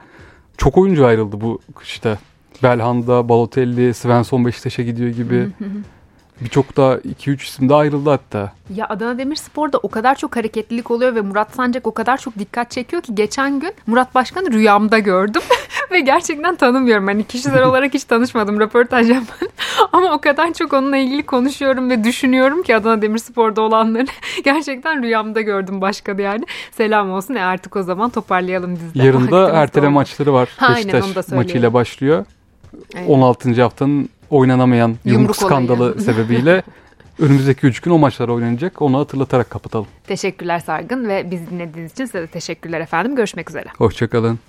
Çok 0.57 0.77
oyuncu 0.77 1.05
ayrıldı 1.05 1.41
bu 1.41 1.59
kışta. 1.75 2.17
Belhanda, 2.63 3.29
Balotelli, 3.29 3.93
Svensson 3.93 4.45
Beşiktaş'a 4.45 4.83
gidiyor 4.83 5.09
gibi. 5.09 5.49
Birçok 6.41 6.77
daha 6.77 6.95
2-3 6.95 7.43
isim 7.43 7.69
de 7.69 7.73
ayrıldı 7.73 8.09
hatta. 8.09 8.51
Ya 8.75 8.85
Adana 8.89 9.17
Demirspor'da 9.17 9.77
o 9.77 9.89
kadar 9.89 10.15
çok 10.15 10.35
hareketlilik 10.35 10.91
oluyor 10.91 11.15
ve 11.15 11.21
Murat 11.21 11.55
Sancak 11.55 11.87
o 11.87 11.91
kadar 11.93 12.17
çok 12.17 12.39
dikkat 12.39 12.71
çekiyor 12.71 13.01
ki 13.01 13.15
geçen 13.15 13.59
gün 13.59 13.73
Murat 13.87 14.15
Başkan'ı 14.15 14.51
rüyamda 14.51 14.99
gördüm 14.99 15.41
ve 15.91 15.99
gerçekten 15.99 16.55
tanımıyorum. 16.55 17.07
Hani 17.07 17.23
kişisel 17.23 17.63
olarak 17.63 17.93
hiç 17.93 18.03
tanışmadım 18.03 18.59
röportaj 18.59 19.09
yapmadım 19.09 19.47
ama 19.91 20.13
o 20.13 20.21
kadar 20.21 20.53
çok 20.53 20.73
onunla 20.73 20.97
ilgili 20.97 21.25
konuşuyorum 21.25 21.89
ve 21.89 22.03
düşünüyorum 22.03 22.63
ki 22.63 22.75
Adana 22.75 23.01
Demirspor'da 23.01 23.61
olanları 23.61 24.05
gerçekten 24.43 25.03
rüyamda 25.03 25.41
gördüm 25.41 25.81
başkanı 25.81 26.21
yani. 26.21 26.43
Selam 26.71 27.11
olsun 27.11 27.35
e 27.35 27.41
artık 27.43 27.75
o 27.75 27.83
zaman 27.83 28.09
toparlayalım 28.09 28.75
biz 28.75 29.01
de. 29.01 29.05
Yarın 29.07 29.31
da 29.31 29.49
ertele 29.49 29.87
maçları 29.87 30.33
var. 30.33 30.49
Ha, 30.57 30.65
aynen, 30.67 30.93
Beşiktaş 30.93 31.25
söyleyelim. 31.25 31.35
maçıyla 31.47 31.73
başlıyor. 31.73 32.25
Aynen. 32.95 33.07
16. 33.07 33.61
haftanın 33.61 34.09
oynanamayan 34.29 34.87
yumruk, 34.87 35.05
Yumruk 35.05 35.35
skandalı 35.35 35.83
olayı. 35.83 35.99
sebebiyle 36.01 36.63
önümüzdeki 37.19 37.67
3 37.67 37.79
gün 37.79 37.91
o 37.91 37.97
maçlar 37.97 38.27
oynanacak. 38.29 38.81
Onu 38.81 38.99
hatırlatarak 38.99 39.49
kapatalım. 39.49 39.87
Teşekkürler 40.07 40.59
Sargın 40.59 41.07
ve 41.07 41.31
bizi 41.31 41.49
dinlediğiniz 41.49 41.91
için 41.91 42.05
size 42.05 42.21
de 42.21 42.27
teşekkürler 42.27 42.81
efendim. 42.81 43.15
Görüşmek 43.15 43.49
üzere. 43.49 43.65
Hoşçakalın. 43.77 44.39